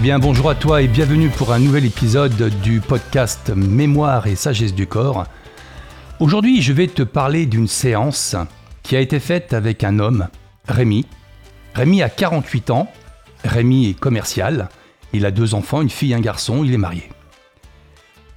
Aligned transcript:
bien 0.00 0.18
bonjour 0.18 0.48
à 0.48 0.54
toi 0.54 0.80
et 0.80 0.88
bienvenue 0.88 1.28
pour 1.28 1.52
un 1.52 1.58
nouvel 1.58 1.84
épisode 1.84 2.50
du 2.62 2.80
podcast 2.80 3.50
Mémoire 3.54 4.26
et 4.26 4.34
sagesse 4.34 4.74
du 4.74 4.86
corps. 4.86 5.26
Aujourd'hui 6.20 6.62
je 6.62 6.72
vais 6.72 6.86
te 6.86 7.02
parler 7.02 7.44
d'une 7.44 7.68
séance 7.68 8.34
qui 8.82 8.96
a 8.96 9.00
été 9.00 9.20
faite 9.20 9.52
avec 9.52 9.84
un 9.84 9.98
homme, 9.98 10.28
Rémi. 10.66 11.04
Rémi 11.74 12.02
a 12.02 12.08
48 12.08 12.70
ans, 12.70 12.90
Rémi 13.44 13.90
est 13.90 13.98
commercial, 13.98 14.70
il 15.12 15.26
a 15.26 15.30
deux 15.30 15.52
enfants, 15.52 15.82
une 15.82 15.90
fille 15.90 16.12
et 16.12 16.14
un 16.14 16.20
garçon, 16.20 16.64
il 16.64 16.72
est 16.72 16.78
marié. 16.78 17.10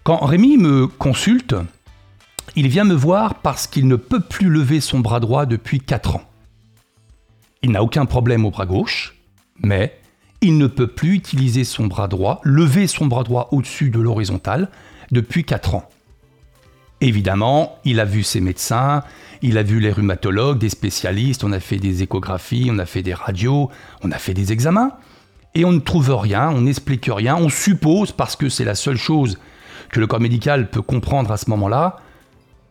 Quand 0.04 0.18
Rémi 0.18 0.58
me 0.58 0.88
consulte, 0.88 1.56
il 2.58 2.68
vient 2.68 2.84
me 2.84 2.94
voir 2.94 3.36
parce 3.36 3.68
qu'il 3.68 3.88
ne 3.88 3.96
peut 3.96 4.20
plus 4.20 4.50
lever 4.50 4.82
son 4.82 5.00
bras 5.00 5.22
droit 5.22 5.46
depuis 5.46 5.80
4 5.80 6.18
ans. 6.18 6.30
Il 7.62 7.72
n'a 7.72 7.84
aucun 7.84 8.06
problème 8.06 8.44
au 8.46 8.52
bras 8.52 8.66
gauche, 8.66 9.16
mais 9.60 9.98
il 10.44 10.58
ne 10.58 10.68
peut 10.68 10.88
plus 10.88 11.16
utiliser 11.16 11.64
son 11.64 11.88
bras 11.88 12.10
droit, 12.10 12.42
lever 12.44 12.88
son 12.88 13.06
bras 13.06 13.24
droit 13.24 13.48
au-dessus 13.52 13.90
de 13.90 14.00
l'horizontale 14.02 14.70
depuis 15.10 15.46
4 15.46 15.76
ans. 15.76 15.90
Évidemment, 17.00 17.80
il 17.86 18.02
a 18.02 18.06
vu 18.06 18.24
ses 18.24 18.42
médecins, 18.42 19.04
il 19.42 19.58
a 19.58 19.64
vu 19.64 19.80
les 19.80 19.92
rhumatologues, 19.92 20.60
des 20.60 20.68
spécialistes, 20.68 21.46
on 21.46 21.54
a 21.54 21.62
fait 21.62 21.78
des 21.78 22.04
échographies, 22.04 22.70
on 22.72 22.78
a 22.78 22.86
fait 22.86 23.02
des 23.02 23.14
radios, 23.14 23.70
on 24.04 24.12
a 24.12 24.18
fait 24.18 24.34
des 24.34 24.52
examens, 24.52 24.92
et 25.56 25.64
on 25.64 25.72
ne 25.72 25.80
trouve 25.80 26.14
rien, 26.14 26.50
on 26.50 26.62
n'explique 26.62 27.10
rien, 27.10 27.38
on 27.38 27.50
suppose, 27.50 28.12
parce 28.12 28.36
que 28.36 28.50
c'est 28.50 28.66
la 28.66 28.76
seule 28.76 28.98
chose 28.98 29.38
que 29.92 30.02
le 30.02 30.08
corps 30.08 30.20
médical 30.20 30.70
peut 30.70 30.82
comprendre 30.82 31.32
à 31.32 31.38
ce 31.38 31.50
moment-là, 31.52 31.98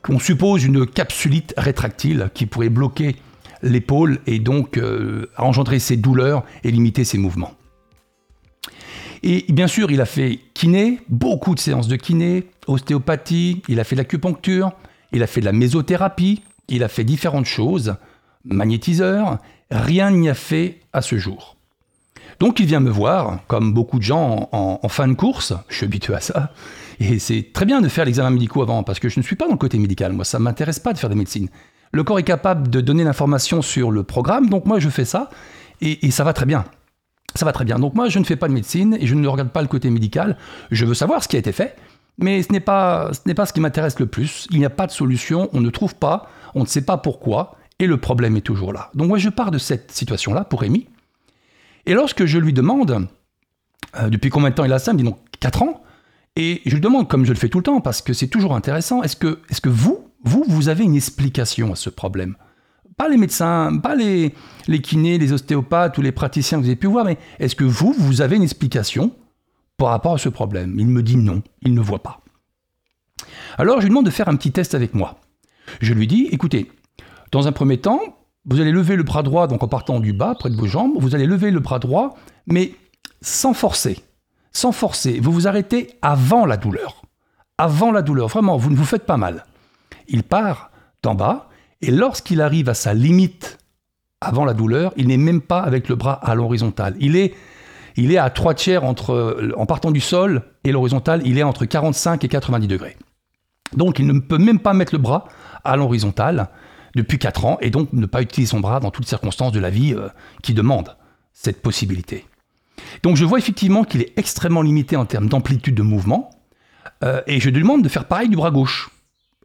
qu'on 0.03 0.19
suppose 0.19 0.65
une 0.65 0.87
capsulite 0.87 1.55
rétractile 1.57 2.29
qui 2.35 2.45
pourrait 2.45 2.69
bloquer 2.69 3.17
l'épaule 3.63 4.19
et 4.27 4.41
donc 4.41 4.77
euh, 4.77 5.31
engendrer 5.39 5.79
ses 5.79 5.97
douleurs 5.97 6.45
et 6.65 6.71
limiter 6.71 7.05
ses 7.05 7.17
mouvements. 7.17 7.55
Et 9.23 9.45
bien 9.49 9.69
sûr, 9.69 9.91
il 9.91 10.01
a 10.01 10.05
fait 10.05 10.41
kiné, 10.53 11.01
beaucoup 11.09 11.55
de 11.55 11.61
séances 11.61 11.87
de 11.87 11.97
kiné, 11.97 12.49
ostéopathie, 12.67 13.63
il 13.69 13.79
a 13.79 13.85
fait 13.85 13.95
de 13.95 14.01
l'acupuncture, 14.01 14.73
il 15.13 15.23
a 15.23 15.27
fait 15.27 15.41
de 15.41 15.47
la 15.47 15.53
mésothérapie, 15.53 16.43
il 16.69 16.83
a 16.83 16.89
fait 16.89 17.05
différentes 17.05 17.47
choses, 17.47 17.95
magnétiseur, 18.45 19.39
rien 19.71 20.11
n'y 20.11 20.29
a 20.29 20.35
fait 20.35 20.81
à 20.93 21.03
ce 21.03 21.19
jour. 21.19 21.57
Donc 22.41 22.59
il 22.59 22.67
vient 22.67 22.81
me 22.81 22.91
voir, 22.91 23.39
comme 23.47 23.73
beaucoup 23.73 23.99
de 23.99 24.03
gens 24.03 24.49
en, 24.51 24.89
fin 24.89 25.07
de 25.07 25.15
course, 25.15 25.53
je 25.69 25.77
suis 25.77 25.87
habitué 25.87 26.15
à 26.15 26.21
ça, 26.21 26.53
et 26.99 27.21
c'est 27.21 27.53
très 27.53 27.65
bien 27.65 27.81
de 27.81 27.89
faire 27.89 28.05
l'examen 28.05 28.31
médical 28.31 28.63
avant, 28.63 28.83
parce 28.83 28.99
que 28.99 29.09
je 29.09 29.21
ne 29.21 29.25
suis 29.25 29.37
pas 29.37 29.47
dans 29.47 29.53
le 29.53 29.59
côté 29.59 29.79
médical, 29.79 30.13
moi 30.13 30.25
ça 30.25 30.41
ne 30.41 30.45
m'intéresse 30.45 30.81
pas 30.81 30.93
de 30.93 30.99
faire 30.99 31.11
de 31.11 31.15
médecine. 31.15 31.49
Le 31.93 32.03
corps 32.03 32.19
est 32.19 32.25
capable 32.25 32.69
de 32.69 32.81
donner 32.81 33.05
l'information 33.05 33.63
sur 33.63 33.93
le 33.93 34.03
programme, 34.03 34.49
donc 34.49 34.67
moi 34.67 34.81
je 34.81 34.89
fais 34.89 35.05
ça, 35.05 35.31
et 35.81 36.11
ça 36.11 36.25
va 36.25 36.33
très 36.33 36.47
bien 36.47 36.65
ça 37.35 37.45
va 37.45 37.53
très 37.53 37.65
bien. 37.65 37.79
Donc 37.79 37.95
moi, 37.95 38.09
je 38.09 38.19
ne 38.19 38.25
fais 38.25 38.37
pas 38.37 38.49
de 38.49 38.53
médecine 38.53 38.97
et 39.01 39.07
je 39.07 39.15
ne 39.15 39.27
regarde 39.27 39.51
pas 39.51 39.63
le 39.63 39.69
côté 39.69 39.91
médical. 39.91 40.37
Je 40.71 40.85
veux 40.85 40.95
savoir 40.95 41.23
ce 41.23 41.29
qui 41.29 41.37
a 41.37 41.39
été 41.39 41.53
fait, 41.53 41.77
mais 42.19 42.43
ce 42.43 42.53
n'est 42.53 42.61
pas, 42.61 43.11
ce 43.13 43.21
n'est 43.27 43.35
pas 43.35 43.47
ce 43.47 43.53
qui 43.53 43.61
m'intéresse 43.61 43.99
le 43.99 44.07
plus. 44.07 44.47
Il 44.51 44.59
n'y 44.59 44.65
a 44.65 44.71
pas 44.71 44.87
de 44.87 44.93
solution, 44.93 45.49
on 45.53 45.61
ne 45.61 45.71
trouve 45.71 45.95
pas, 45.95 46.29
on 46.55 46.61
ne 46.61 46.67
sait 46.67 46.83
pas 46.83 46.99
pourquoi, 46.99 47.57
et 47.79 47.87
le 47.87 47.97
problème 47.97 48.37
est 48.37 48.43
toujours 48.43 48.73
là. 48.73 48.91
Donc 48.95 49.09
moi, 49.09 49.19
je 49.19 49.29
pars 49.29 49.51
de 49.51 49.59
cette 49.59 49.91
situation-là 49.91 50.45
pour 50.45 50.61
Rémi. 50.61 50.89
Et 51.87 51.95
lorsque 51.95 52.27
je 52.27 52.39
lui 52.39 52.53
demande, 52.53 53.09
euh, 53.99 54.09
depuis 54.09 54.31
combien 54.31 54.51
de 54.51 54.55
temps 54.55 54.65
il 54.65 54.73
a 54.73 54.79
ça, 54.79 54.93
il 54.93 54.95
me 54.95 54.99
dit 54.99 55.05
donc 55.05 55.19
4 55.41 55.63
ans, 55.63 55.83
et 56.37 56.63
je 56.65 56.75
lui 56.75 56.81
demande, 56.81 57.09
comme 57.09 57.25
je 57.25 57.33
le 57.33 57.39
fais 57.39 57.49
tout 57.49 57.59
le 57.59 57.65
temps, 57.65 57.81
parce 57.81 58.01
que 58.01 58.13
c'est 58.13 58.29
toujours 58.29 58.55
intéressant, 58.55 59.03
est-ce 59.03 59.17
que, 59.17 59.41
est-ce 59.51 59.61
que 59.61 59.69
vous, 59.69 60.09
vous, 60.25 60.45
vous 60.47 60.69
avez 60.69 60.85
une 60.85 60.95
explication 60.95 61.73
à 61.73 61.77
ce 61.77 61.91
problème? 61.91 62.37
Pas 62.97 63.09
les 63.09 63.17
médecins, 63.17 63.79
pas 63.79 63.95
les, 63.95 64.33
kinés, 64.83 65.19
les 65.19 65.33
ostéopathes 65.33 65.99
ou 65.99 66.03
les 66.03 66.13
praticiens 66.13 66.59
que 66.59 66.63
vous 66.63 66.69
avez 66.69 66.77
pu 66.77 66.87
voir, 66.87 67.05
mais 67.05 67.19
est-ce 67.39 67.57
que 67.57 67.65
vous, 67.65 67.93
vous 67.93 68.21
avez 68.21 68.37
une 68.37 68.43
explication 68.43 69.13
par 69.77 69.89
rapport 69.89 70.15
à 70.15 70.19
ce 70.19 70.29
problème? 70.29 70.75
Il 70.79 70.89
me 70.89 71.03
dit 71.03 71.17
non, 71.17 71.43
il 71.63 71.75
ne 71.75 71.81
voit 71.81 72.03
pas. 72.03 72.21
Alors 73.59 73.77
je 73.77 73.83
lui 73.83 73.91
demande 73.91 74.07
de 74.07 74.11
faire 74.11 74.29
un 74.29 74.37
petit 74.37 74.53
test 74.53 74.75
avec 74.75 74.95
moi. 74.95 75.19
Je 75.81 75.95
lui 75.95 76.07
dis, 76.07 76.29
écoutez, 76.33 76.71
dans 77.31 77.47
un 77.47 77.53
premier 77.53 77.79
temps, 77.79 78.01
vous 78.45 78.61
allez 78.61 78.73
lever 78.73 78.97
le 78.97 79.05
bras 79.05 79.23
droit, 79.23 79.47
donc 79.47 79.63
en 79.63 79.69
partant 79.69 80.01
du 80.01 80.13
bas, 80.13 80.35
près 80.35 80.51
de 80.51 80.57
vos 80.57 80.67
jambes, 80.67 80.95
vous 80.97 81.15
allez 81.15 81.27
lever 81.27 81.51
le 81.51 81.61
bras 81.61 81.79
droit, 81.79 82.17
mais 82.47 82.75
sans 83.21 83.55
forcer. 83.55 83.99
Sans 84.53 84.73
forcer. 84.73 85.21
Vous 85.21 85.33
vous 85.33 85.49
arrêtez 85.49 85.91
avant 86.03 86.45
la 86.45 86.57
douleur. 86.57 87.03
Avant 87.57 87.93
la 87.93 88.03
douleur. 88.03 88.29
Vraiment, 88.29 88.57
vous 88.57 88.71
ne 88.71 88.77
vous 88.77 88.85
faites 88.85 89.07
pas 89.07 89.17
mal. 89.17 89.47
Il 90.09 90.25
part 90.25 90.71
d'en 91.03 91.15
bas, 91.15 91.49
et 91.83 91.91
lorsqu'il 91.91 92.41
arrive 92.41 92.69
à 92.69 92.75
sa 92.75 92.95
limite 92.95 93.59
avant 94.21 94.45
la 94.45 94.55
douleur, 94.55 94.93
il 94.97 95.09
n'est 95.09 95.17
même 95.17 95.41
pas 95.41 95.61
avec 95.61 95.89
le 95.89 95.97
bras 95.97 96.15
à 96.15 96.35
l'horizontale. 96.35 96.95
Il 97.01 97.17
est, 97.17 98.17
à 98.17 98.31
trois 98.31 98.55
tiers 98.55 98.85
entre, 98.85 99.53
en 99.57 99.67
partant 99.67 99.91
du 99.91 100.01
sol 100.01 100.43
et 100.65 100.73
l'horizontale, 100.73 101.23
il 101.25 101.39
est 101.39 101.43
entre 101.43 101.65
45 101.65 102.25
et 102.25 102.29
90 102.29 102.69
degrés. 102.69 102.97
Donc 103.77 103.99
il 103.99 104.07
ne 104.07 104.19
peut 104.21 104.39
même 104.39 104.61
pas 104.61 104.75
mettre 104.75 104.95
le 104.95 104.99
bras 104.99 105.27
à 105.65 105.77
l'horizontale 105.77 106.49
depuis 106.95 107.19
4 107.19 107.45
ans 107.45 107.59
et 107.61 107.71
donc 107.71 107.93
ne 107.93 108.07
pas 108.07 108.23
utiliser 108.23 108.51
son 108.51 108.61
bras 108.61 108.81
dans 108.81 108.91
toutes 108.91 109.07
circonstances 109.07 109.53
de 109.53 109.61
la 109.61 109.71
vie 109.71 109.95
euh, 109.95 110.09
qui 110.43 110.55
demandent 110.55 110.97
cette 111.33 111.63
possibilité. 111.63 112.27
Donc 113.03 113.17
je 113.17 113.25
vois 113.25 113.39
effectivement 113.39 113.85
qu'il 113.85 114.03
est 114.03 114.13
extrêmement 114.19 114.63
limité 114.63 114.97
en 114.97 115.07
termes 115.07 115.29
d'amplitude 115.29 115.75
de 115.75 115.83
mouvement 115.83 116.31
euh, 117.03 117.23
et 117.27 117.41
je 117.41 117.49
lui 117.49 117.61
demande 117.61 117.83
de 117.83 117.89
faire 117.89 118.05
pareil 118.05 118.29
du 118.29 118.37
bras 118.37 118.51
gauche. 118.51 118.91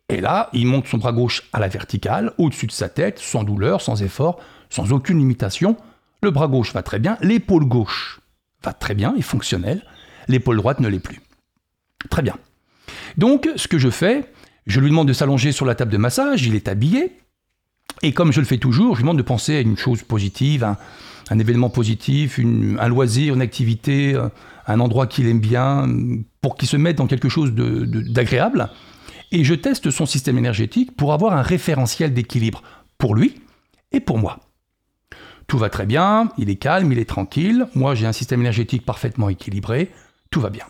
Et 0.10 0.22
là, 0.22 0.50
il 0.54 0.68
monte 0.68 0.88
son 0.88 0.98
bras 0.98 1.12
gauche 1.12 1.44
à 1.52 1.60
la 1.60 1.68
verticale, 1.68 2.32
au-dessus 2.38 2.68
de 2.68 2.72
sa 2.72 2.88
tête, 2.88 3.20
sans 3.20 3.44
douleur, 3.44 3.82
sans 3.82 4.02
effort, 4.02 4.40
sans 4.70 4.94
aucune 4.94 5.20
limitation. 5.20 5.76
Le 6.24 6.32
bras 6.32 6.48
gauche 6.48 6.74
va 6.74 6.82
très 6.82 7.00
bien, 7.00 7.18
l'épaule 7.22 7.66
gauche 7.66 8.22
va 8.64 8.72
très 8.72 8.96
bien, 8.96 9.16
est 9.16 9.22
fonctionnelle, 9.22 9.84
l'épaule 10.30 10.58
droite 10.58 10.80
ne 10.80 10.88
l'est 10.88 11.00
plus. 11.00 11.22
Très 12.10 12.22
bien. 12.22 12.38
Donc, 13.18 13.50
ce 13.58 13.68
que 13.68 13.78
je 13.78 13.90
fais, 13.90 14.32
je 14.66 14.80
lui 14.80 14.90
demande 14.90 15.10
de 15.10 15.14
s'allonger 15.14 15.52
sur 15.52 15.66
la 15.66 15.76
table 15.76 15.92
de 15.92 15.98
massage, 15.98 16.46
il 16.46 16.56
est 16.56 16.70
habillé, 16.70 17.18
et 18.02 18.14
comme 18.14 18.32
je 18.32 18.40
le 18.40 18.46
fais 18.46 18.58
toujours, 18.58 18.96
je 18.96 19.00
lui 19.00 19.04
demande 19.04 19.18
de 19.18 19.24
penser 19.24 19.58
à 19.58 19.62
une 19.62 19.78
chose 19.78 20.04
positive, 20.04 20.64
un, 21.30 21.40
événement 21.40 21.70
positif, 21.70 22.40
un 22.40 22.88
loisir, 22.88 23.34
une 23.34 23.42
activité, 23.42 24.14
euh, 24.16 24.30
un 24.68 24.80
endroit 24.80 25.08
qu'il 25.08 25.28
aime 25.28 25.40
bien, 25.40 25.86
pour 26.40 26.56
qu'il 26.56 26.70
se 26.70 26.78
mette 26.78 26.98
dans 26.98 27.08
quelque 27.08 27.28
chose 27.28 27.54
d'agréable 27.54 28.70
et 29.32 29.44
je 29.44 29.54
teste 29.54 29.92
son 29.92 30.06
système 30.06 30.38
énergétique 30.38 30.96
pour 30.96 31.14
avoir 31.14 31.34
un 31.34 31.42
référentiel 31.42 32.14
d'équilibre 32.14 32.64
pour 32.98 33.16
lui 33.16 33.36
et 33.92 34.00
pour 34.00 34.18
moi. 34.18 34.40
Tout 35.48 35.58
va 35.58 35.70
très 35.70 35.86
bien, 35.86 36.30
il 36.38 36.50
est 36.50 36.58
calme, 36.58 36.92
il 36.92 37.00
est 37.00 37.10
tranquille, 37.10 37.68
moi 37.74 37.96
j'ai 37.96 38.06
un 38.06 38.14
système 38.14 38.42
énergétique 38.42 38.86
parfaitement 38.86 39.30
équilibré, 39.30 39.92
tout 40.30 40.42
va 40.42 40.50
bien. 40.50 40.66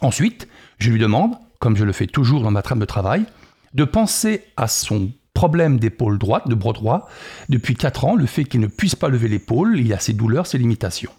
Ensuite, 0.00 0.48
je 0.78 0.90
lui 0.90 0.98
demande, 0.98 1.36
comme 1.60 1.76
je 1.76 1.84
le 1.84 1.92
fais 1.92 2.08
toujours 2.08 2.42
dans 2.42 2.50
ma 2.50 2.62
trame 2.62 2.80
de 2.80 2.84
travail, 2.84 3.24
de 3.72 3.84
penser 3.84 4.44
à 4.56 4.66
son 4.68 5.12
problème 5.32 5.78
d'épaule 5.78 6.18
droite, 6.18 6.48
de 6.48 6.54
bras 6.54 6.72
droit, 6.72 7.08
depuis 7.48 7.74
4 7.74 8.04
ans, 8.04 8.16
le 8.16 8.26
fait 8.26 8.44
qu'il 8.44 8.60
ne 8.60 8.66
puisse 8.66 8.94
pas 8.94 9.08
lever 9.08 9.28
l'épaule, 9.28 9.78
il 9.78 9.92
a 9.92 9.98
ses 9.98 10.12
douleurs, 10.12 10.46
ses 10.46 10.58
limitations. 10.58 11.12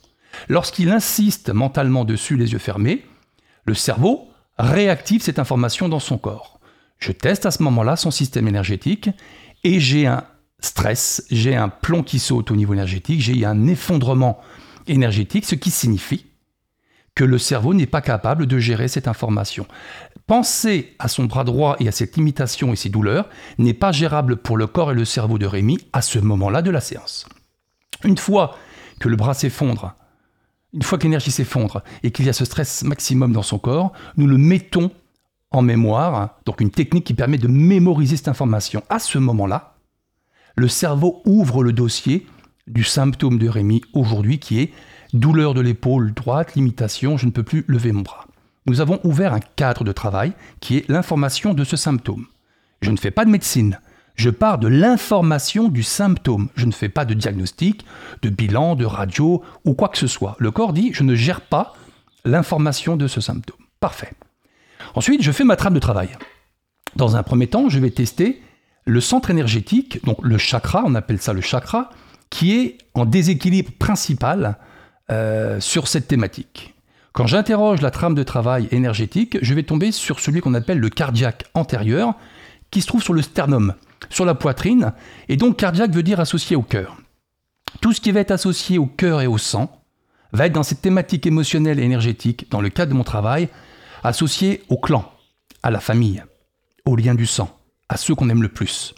Lorsqu'il 0.50 0.90
insiste 0.90 1.50
mentalement 1.50 2.06
dessus, 2.06 2.38
les 2.38 2.54
yeux 2.54 2.60
fermés, 2.60 3.06
le 3.66 3.74
cerveau 3.74 4.30
réactive 4.58 5.22
cette 5.22 5.40
information 5.40 5.90
dans 5.90 6.00
son 6.00 6.18
corps. 6.18 6.60
Je 6.98 7.12
teste 7.12 7.46
à 7.46 7.52
ce 7.52 7.64
moment-là 7.64 7.96
son 7.96 8.12
système 8.12 8.48
énergétique 8.48 9.10
et 9.64 9.80
j'ai 9.80 10.08
un 10.08 10.24
stress, 10.60 11.26
j'ai 11.30 11.56
un 11.56 11.70
plomb 11.70 12.04
qui 12.04 12.20
saute 12.20 12.52
au 12.52 12.56
niveau 12.56 12.74
énergétique, 12.74 13.22
j'ai 13.22 13.46
un 13.46 13.68
effondrement 13.68 14.40
énergétique, 14.88 15.46
ce 15.46 15.56
qui 15.56 15.72
signifie 15.72 16.26
que 17.16 17.24
le 17.24 17.38
cerveau 17.38 17.74
n'est 17.74 17.86
pas 17.86 18.02
capable 18.02 18.46
de 18.46 18.60
gérer 18.60 18.90
cette 18.90 19.08
information. 19.08 19.66
Penser 20.28 20.96
à 21.00 21.08
son 21.08 21.26
bras 21.26 21.46
droit 21.46 21.78
et 21.80 21.88
à 21.88 21.92
cette 21.92 22.18
limitation 22.18 22.74
et 22.74 22.76
ses 22.76 22.90
douleurs 22.90 23.30
n'est 23.58 23.74
pas 23.74 23.94
gérable 23.94 24.36
pour 24.36 24.58
le 24.58 24.68
corps 24.68 24.92
et 24.92 24.96
le 24.96 25.06
cerveau 25.06 25.38
de 25.38 25.46
Rémi 25.46 25.80
à 25.94 26.02
ce 26.02 26.20
moment-là 26.20 26.62
de 26.62 26.72
la 26.72 26.82
séance. 26.82 27.26
Une 28.04 28.18
fois 28.18 28.58
que 29.00 29.08
le 29.08 29.16
bras 29.16 29.34
s'effondre, 29.34 29.96
une 30.76 30.84
fois 30.84 30.98
que 30.98 31.04
l'énergie 31.04 31.32
s'effondre 31.32 31.84
et 32.04 32.12
qu'il 32.12 32.26
y 32.26 32.30
a 32.30 32.34
ce 32.34 32.46
stress 32.46 32.84
maximum 32.84 33.32
dans 33.32 33.42
son 33.42 33.58
corps, 33.58 33.94
nous 34.18 34.28
le 34.28 34.38
mettons 34.38 34.92
en 35.52 35.62
mémoire, 35.62 36.38
donc 36.46 36.60
une 36.60 36.70
technique 36.70 37.06
qui 37.06 37.14
permet 37.14 37.38
de 37.38 37.48
mémoriser 37.48 38.18
cette 38.18 38.28
information. 38.28 38.84
À 38.90 39.00
ce 39.00 39.18
moment-là, 39.18 39.76
le 40.58 40.68
cerveau 40.68 41.22
ouvre 41.26 41.64
le 41.64 41.72
dossier 41.72 42.28
du 42.68 42.84
symptôme 42.84 43.38
de 43.38 43.48
Rémi 43.48 43.82
aujourd'hui 43.94 44.40
qui 44.40 44.60
est 44.60 44.74
douleur 45.14 45.54
de 45.54 45.62
l'épaule 45.62 46.14
droite, 46.14 46.56
limitation, 46.56 47.16
je 47.16 47.26
ne 47.26 47.32
peux 47.32 47.44
plus 47.44 47.64
lever 47.68 47.94
mon 47.94 48.02
bras. 48.02 48.26
Nous 48.66 48.82
avons 48.82 49.00
ouvert 49.04 49.34
un 49.34 49.40
cadre 49.40 49.86
de 49.86 49.94
travail 49.94 50.34
qui 50.60 50.78
est 50.78 50.90
l'information 50.90 51.54
de 51.54 51.64
ce 51.64 51.78
symptôme. 51.78 52.26
Je 52.82 52.92
ne 52.92 52.98
fais 52.98 53.12
pas 53.12 53.24
de 53.24 53.30
médecine, 53.30 53.80
je 54.16 54.30
pars 54.30 54.58
de 54.58 54.68
l'information 54.68 55.68
du 55.68 55.84
symptôme. 55.84 56.50
Je 56.56 56.66
ne 56.66 56.72
fais 56.72 56.90
pas 56.90 57.06
de 57.06 57.14
diagnostic, 57.14 57.86
de 58.22 58.30
bilan, 58.30 58.76
de 58.76 58.86
radio 58.86 59.44
ou 59.66 59.74
quoi 59.74 59.90
que 59.90 59.98
ce 59.98 60.08
soit. 60.08 60.36
Le 60.40 60.52
corps 60.52 60.74
dit 60.74 60.92
je 60.94 61.04
ne 61.04 61.16
gère 61.16 61.42
pas 61.42 61.74
l'information 62.24 62.98
de 62.98 63.08
ce 63.08 63.22
symptôme. 63.22 63.58
Parfait. 63.80 64.12
Ensuite, 64.96 65.22
je 65.22 65.32
fais 65.32 65.44
ma 65.44 65.56
trame 65.56 65.74
de 65.74 65.80
travail. 65.80 66.10
Dans 66.96 67.16
un 67.16 67.24
premier 67.24 67.48
temps, 67.48 67.70
je 67.70 67.80
vais 67.80 67.92
tester 67.92 68.42
le 68.86 69.02
centre 69.02 69.32
énergétique, 69.32 70.04
donc 70.06 70.18
le 70.22 70.38
chakra, 70.38 70.84
on 70.86 70.96
appelle 70.96 71.20
ça 71.20 71.34
le 71.34 71.42
chakra, 71.42 71.90
qui 72.30 72.56
est 72.56 72.78
en 72.94 73.06
déséquilibre 73.06 73.72
principal 73.78 74.58
euh, 75.12 75.60
sur 75.60 75.88
cette 75.88 76.08
thématique. 76.08 76.76
Quand 77.14 77.28
j'interroge 77.28 77.82
la 77.82 77.92
trame 77.92 78.14
de 78.14 78.24
travail 78.24 78.68
énergétique, 78.72 79.38
je 79.42 79.54
vais 79.54 79.64
tomber 79.64 79.92
sur 79.92 80.20
celui 80.20 80.42
qu'on 80.42 80.54
appelle 80.54 80.80
le 80.80 80.90
cardiaque 80.90 81.46
antérieur, 81.54 82.14
qui 82.72 82.82
se 82.82 82.88
trouve 82.88 83.04
sur 83.04 83.14
le 83.14 83.22
sternum, 83.22 83.74
sur 84.10 84.26
la 84.26 84.36
poitrine, 84.36 84.94
et 85.30 85.38
donc 85.38 85.58
cardiaque 85.58 85.92
veut 85.92 86.04
dire 86.04 86.20
associé 86.20 86.56
au 86.56 86.62
cœur. 86.62 86.98
Tout 87.82 87.94
ce 87.94 88.02
qui 88.02 88.12
va 88.12 88.22
être 88.22 88.32
associé 88.32 88.78
au 88.78 88.86
cœur 88.86 89.22
et 89.22 89.28
au 89.28 89.38
sang 89.38 89.82
va 90.32 90.48
être 90.48 90.54
dans 90.54 90.64
cette 90.64 90.82
thématique 90.82 91.26
émotionnelle 91.26 91.80
et 91.80 91.84
énergétique, 91.84 92.48
dans 92.50 92.62
le 92.62 92.70
cadre 92.70 92.92
de 92.92 92.98
mon 92.98 93.04
travail, 93.04 93.50
associé 94.04 94.64
au 94.70 94.78
clan, 94.78 95.12
à 95.64 95.72
la 95.72 95.80
famille, 95.80 96.24
aux 96.86 96.96
liens 96.96 97.16
du 97.16 97.26
sang, 97.26 97.58
à 97.90 97.98
ceux 97.98 98.16
qu'on 98.16 98.30
aime 98.30 98.42
le 98.42 98.50
plus, 98.50 98.94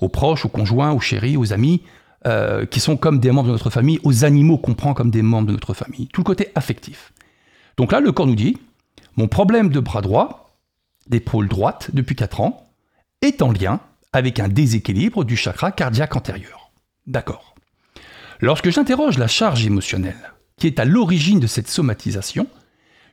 aux 0.00 0.08
proches, 0.08 0.44
aux 0.44 0.50
conjoints, 0.50 0.92
aux 0.92 1.00
chéris, 1.00 1.36
aux 1.36 1.52
amis, 1.52 1.82
euh, 2.26 2.66
qui 2.66 2.80
sont 2.80 2.96
comme 2.96 3.20
des 3.20 3.30
membres 3.30 3.48
de 3.48 3.52
notre 3.52 3.70
famille, 3.70 4.00
aux 4.02 4.24
animaux 4.24 4.58
qu'on 4.58 4.74
prend 4.74 4.94
comme 4.94 5.10
des 5.10 5.22
membres 5.22 5.48
de 5.48 5.52
notre 5.52 5.74
famille, 5.74 6.08
tout 6.08 6.20
le 6.20 6.26
côté 6.26 6.50
affectif. 6.54 7.12
Donc 7.76 7.92
là, 7.92 8.00
le 8.00 8.12
corps 8.12 8.26
nous 8.26 8.34
dit, 8.34 8.58
mon 9.16 9.28
problème 9.28 9.70
de 9.70 9.80
bras 9.80 10.02
droit, 10.02 10.56
d'épaule 11.08 11.48
droite 11.48 11.90
depuis 11.92 12.16
4 12.16 12.40
ans, 12.40 12.66
est 13.22 13.42
en 13.42 13.52
lien 13.52 13.80
avec 14.12 14.40
un 14.40 14.48
déséquilibre 14.48 15.24
du 15.24 15.36
chakra 15.36 15.72
cardiaque 15.72 16.16
antérieur. 16.16 16.72
D'accord. 17.06 17.54
Lorsque 18.40 18.70
j'interroge 18.70 19.18
la 19.18 19.26
charge 19.26 19.66
émotionnelle 19.66 20.32
qui 20.58 20.66
est 20.66 20.80
à 20.80 20.84
l'origine 20.84 21.40
de 21.40 21.46
cette 21.46 21.68
somatisation, 21.68 22.46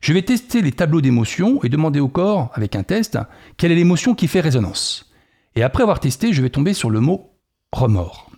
je 0.01 0.13
vais 0.13 0.21
tester 0.21 0.61
les 0.61 0.71
tableaux 0.71 1.01
d'émotions 1.01 1.63
et 1.63 1.69
demander 1.69 1.99
au 1.99 2.07
corps, 2.07 2.51
avec 2.53 2.75
un 2.75 2.83
test, 2.83 3.17
quelle 3.57 3.71
est 3.71 3.75
l'émotion 3.75 4.15
qui 4.15 4.27
fait 4.27 4.41
résonance. 4.41 5.11
Et 5.55 5.63
après 5.63 5.83
avoir 5.83 5.99
testé, 5.99 6.33
je 6.33 6.41
vais 6.41 6.49
tomber 6.49 6.73
sur 6.73 6.89
le 6.89 6.99
mot 6.99 7.37
remords. 7.71 8.29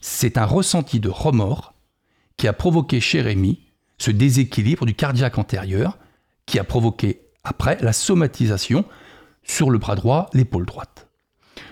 C'est 0.00 0.38
un 0.38 0.44
ressenti 0.44 0.98
de 0.98 1.08
remords 1.08 1.74
qui 2.36 2.48
a 2.48 2.52
provoqué 2.52 3.00
chez 3.00 3.20
Rémi 3.20 3.60
ce 3.98 4.10
déséquilibre 4.10 4.86
du 4.86 4.94
cardiaque 4.94 5.38
antérieur 5.38 5.98
qui 6.46 6.58
a 6.58 6.64
provoqué 6.64 7.20
après 7.44 7.78
la 7.80 7.92
somatisation 7.92 8.84
sur 9.42 9.70
le 9.70 9.78
bras 9.78 9.94
droit, 9.94 10.30
l'épaule 10.32 10.66
droite. 10.66 11.09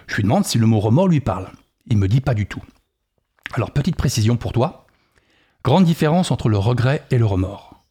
Je 0.09 0.17
lui 0.17 0.23
demande 0.25 0.45
si 0.45 0.59
le 0.59 0.67
mot 0.67 0.81
remords 0.81 1.09
lui 1.09 1.21
parle. 1.21 1.49
Il 1.87 1.99
me 1.99 2.09
dit 2.09 2.21
pas 2.21 2.35
du 2.35 2.47
tout. 2.47 2.63
Alors 3.53 3.71
petite 3.71 3.97
précision 3.97 4.37
pour 4.37 4.53
toi, 4.53 4.87
grande 5.63 5.85
différence 5.85 6.31
entre 6.31 6.49
le 6.49 6.59
regret 6.59 7.05
et 7.11 7.19
le 7.19 7.27
remords. 7.27 7.85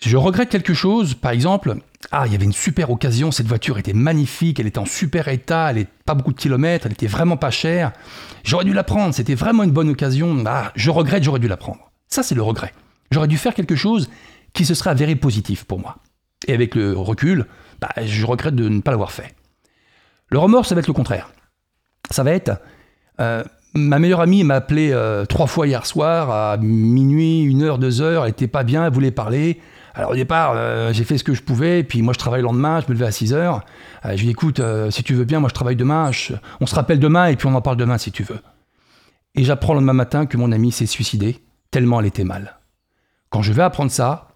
Je 0.00 0.16
regrette 0.16 0.48
quelque 0.48 0.72
chose, 0.72 1.14
par 1.14 1.32
exemple, 1.32 1.76
ah, 2.10 2.24
il 2.26 2.32
y 2.32 2.34
avait 2.34 2.46
une 2.46 2.54
super 2.54 2.90
occasion, 2.90 3.30
cette 3.30 3.46
voiture 3.46 3.78
était 3.78 3.92
magnifique, 3.92 4.58
elle 4.58 4.66
était 4.66 4.78
en 4.78 4.86
super 4.86 5.28
état, 5.28 5.68
elle 5.70 5.76
n'est 5.76 5.88
pas 6.06 6.14
beaucoup 6.14 6.32
de 6.32 6.38
kilomètres, 6.38 6.86
elle 6.86 6.92
était 6.92 7.06
vraiment 7.06 7.36
pas 7.36 7.50
chère. 7.50 7.92
J'aurais 8.42 8.64
dû 8.64 8.72
la 8.72 8.82
prendre, 8.82 9.14
c'était 9.14 9.34
vraiment 9.34 9.62
une 9.62 9.70
bonne 9.70 9.90
occasion. 9.90 10.42
Ah, 10.46 10.72
je 10.74 10.90
regrette, 10.90 11.22
j'aurais 11.22 11.38
dû 11.38 11.48
la 11.48 11.58
prendre. 11.58 11.90
Ça, 12.08 12.22
c'est 12.22 12.34
le 12.34 12.42
regret. 12.42 12.72
J'aurais 13.10 13.28
dû 13.28 13.36
faire 13.36 13.54
quelque 13.54 13.76
chose 13.76 14.08
qui 14.54 14.64
se 14.64 14.74
serait 14.74 14.90
avéré 14.90 15.16
positif 15.16 15.64
pour 15.64 15.78
moi. 15.78 15.98
Et 16.46 16.54
avec 16.54 16.74
le 16.74 16.96
recul, 16.96 17.46
bah, 17.80 17.90
je 18.02 18.24
regrette 18.24 18.54
de 18.54 18.68
ne 18.70 18.80
pas 18.80 18.92
l'avoir 18.92 19.12
fait. 19.12 19.34
Le 20.30 20.38
remords, 20.38 20.66
ça 20.66 20.74
va 20.74 20.80
être 20.80 20.86
le 20.86 20.92
contraire. 20.92 21.30
Ça 22.10 22.22
va 22.22 22.32
être. 22.32 22.52
Euh, 23.20 23.44
ma 23.74 23.98
meilleure 23.98 24.20
amie 24.20 24.44
m'a 24.44 24.56
appelé 24.56 24.90
euh, 24.92 25.24
trois 25.24 25.46
fois 25.46 25.66
hier 25.66 25.84
soir, 25.86 26.30
à 26.30 26.56
minuit, 26.56 27.42
une 27.42 27.62
heure, 27.62 27.78
deux 27.78 28.00
heures, 28.00 28.24
elle 28.24 28.30
était 28.30 28.48
pas 28.48 28.62
bien, 28.62 28.86
elle 28.86 28.92
voulait 28.92 29.10
parler. 29.10 29.60
Alors 29.94 30.12
au 30.12 30.14
départ, 30.14 30.52
euh, 30.54 30.92
j'ai 30.92 31.04
fait 31.04 31.18
ce 31.18 31.24
que 31.24 31.34
je 31.34 31.42
pouvais, 31.42 31.82
puis 31.82 32.02
moi 32.02 32.14
je 32.14 32.18
travaille 32.18 32.40
le 32.40 32.46
lendemain, 32.46 32.80
je 32.80 32.86
me 32.86 32.92
levais 32.94 33.06
à 33.06 33.10
6 33.10 33.34
heures. 33.34 33.64
je 34.04 34.10
lui 34.10 34.14
ai 34.14 34.24
dit, 34.24 34.30
écoute, 34.30 34.60
si 34.90 35.02
tu 35.02 35.14
veux 35.14 35.24
bien, 35.24 35.40
moi 35.40 35.48
je 35.48 35.54
travaille 35.54 35.76
demain, 35.76 36.10
on 36.60 36.66
se 36.66 36.74
rappelle 36.74 37.00
demain 37.00 37.26
et 37.26 37.36
puis 37.36 37.48
on 37.48 37.54
en 37.54 37.60
parle 37.60 37.76
demain 37.76 37.98
si 37.98 38.12
tu 38.12 38.22
veux. 38.22 38.40
Et 39.34 39.44
j'apprends 39.44 39.74
le 39.74 39.80
lendemain 39.80 39.92
matin 39.92 40.26
que 40.26 40.36
mon 40.36 40.52
amie 40.52 40.72
s'est 40.72 40.86
suicidée, 40.86 41.38
tellement 41.70 42.00
elle 42.00 42.06
était 42.06 42.24
mal. 42.24 42.58
Quand 43.30 43.42
je 43.42 43.52
vais 43.52 43.62
apprendre 43.62 43.90
ça, 43.90 44.28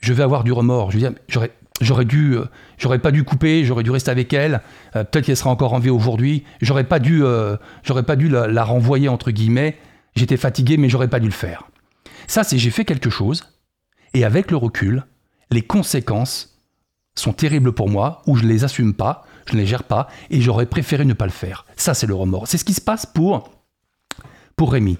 je 0.00 0.12
vais 0.12 0.22
avoir 0.22 0.44
du 0.44 0.52
remords. 0.52 0.90
Je 0.90 0.98
vais 0.98 1.08
dire, 1.08 1.18
j'aurais, 1.28 1.50
j'aurais 1.80 2.04
dû, 2.04 2.36
euh, 2.36 2.44
j'aurais 2.78 2.98
pas 2.98 3.10
dû 3.10 3.24
couper, 3.24 3.64
j'aurais 3.64 3.82
dû 3.82 3.90
rester 3.90 4.10
avec 4.10 4.32
elle. 4.32 4.60
Euh, 4.96 5.04
peut-être 5.04 5.26
qu'elle 5.26 5.36
sera 5.36 5.50
encore 5.50 5.72
en 5.74 5.78
vie 5.78 5.90
aujourd'hui. 5.90 6.44
J'aurais 6.60 6.84
pas 6.84 6.98
dû, 6.98 7.24
euh, 7.24 7.56
j'aurais 7.82 8.04
pas 8.04 8.16
dû 8.16 8.28
la, 8.28 8.64
renvoyer 8.64 9.08
entre 9.08 9.30
guillemets. 9.30 9.78
J'étais 10.16 10.36
fatigué, 10.36 10.76
mais 10.76 10.88
j'aurais 10.88 11.08
pas 11.08 11.20
dû 11.20 11.26
le 11.26 11.32
faire. 11.32 11.68
Ça, 12.26 12.44
c'est 12.44 12.58
j'ai 12.58 12.70
fait 12.70 12.84
quelque 12.84 13.10
chose, 13.10 13.52
et 14.14 14.24
avec 14.24 14.50
le 14.50 14.56
recul, 14.56 15.04
les 15.50 15.62
conséquences 15.62 16.58
sont 17.16 17.32
terribles 17.32 17.72
pour 17.72 17.88
moi, 17.88 18.22
ou 18.26 18.36
je 18.36 18.44
les 18.44 18.64
assume 18.64 18.94
pas, 18.94 19.24
je 19.46 19.54
ne 19.54 19.60
les 19.60 19.66
gère 19.66 19.84
pas, 19.84 20.08
et 20.30 20.40
j'aurais 20.40 20.66
préféré 20.66 21.04
ne 21.04 21.12
pas 21.12 21.26
le 21.26 21.32
faire. 21.32 21.66
Ça, 21.76 21.94
c'est 21.94 22.06
le 22.06 22.14
remords. 22.14 22.48
C'est 22.48 22.58
ce 22.58 22.64
qui 22.64 22.74
se 22.74 22.80
passe 22.80 23.06
pour 23.06 23.50
pour 24.56 24.72
Rémi. 24.72 24.98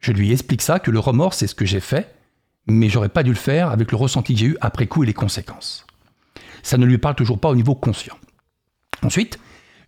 Je 0.00 0.12
lui 0.12 0.32
explique 0.32 0.62
ça, 0.62 0.78
que 0.78 0.90
le 0.90 0.98
remords, 0.98 1.34
c'est 1.34 1.46
ce 1.46 1.54
que 1.54 1.66
j'ai 1.66 1.80
fait, 1.80 2.14
mais 2.66 2.88
j'aurais 2.88 3.08
pas 3.08 3.22
dû 3.22 3.30
le 3.30 3.36
faire 3.36 3.70
avec 3.70 3.90
le 3.90 3.96
ressenti 3.96 4.34
que 4.34 4.40
j'ai 4.40 4.46
eu 4.46 4.56
après 4.60 4.86
coup 4.86 5.02
et 5.02 5.06
les 5.06 5.14
conséquences. 5.14 5.86
Ça 6.62 6.78
ne 6.78 6.86
lui 6.86 6.98
parle 6.98 7.14
toujours 7.14 7.38
pas 7.38 7.50
au 7.50 7.56
niveau 7.56 7.74
conscient. 7.74 8.16
Ensuite, 9.02 9.38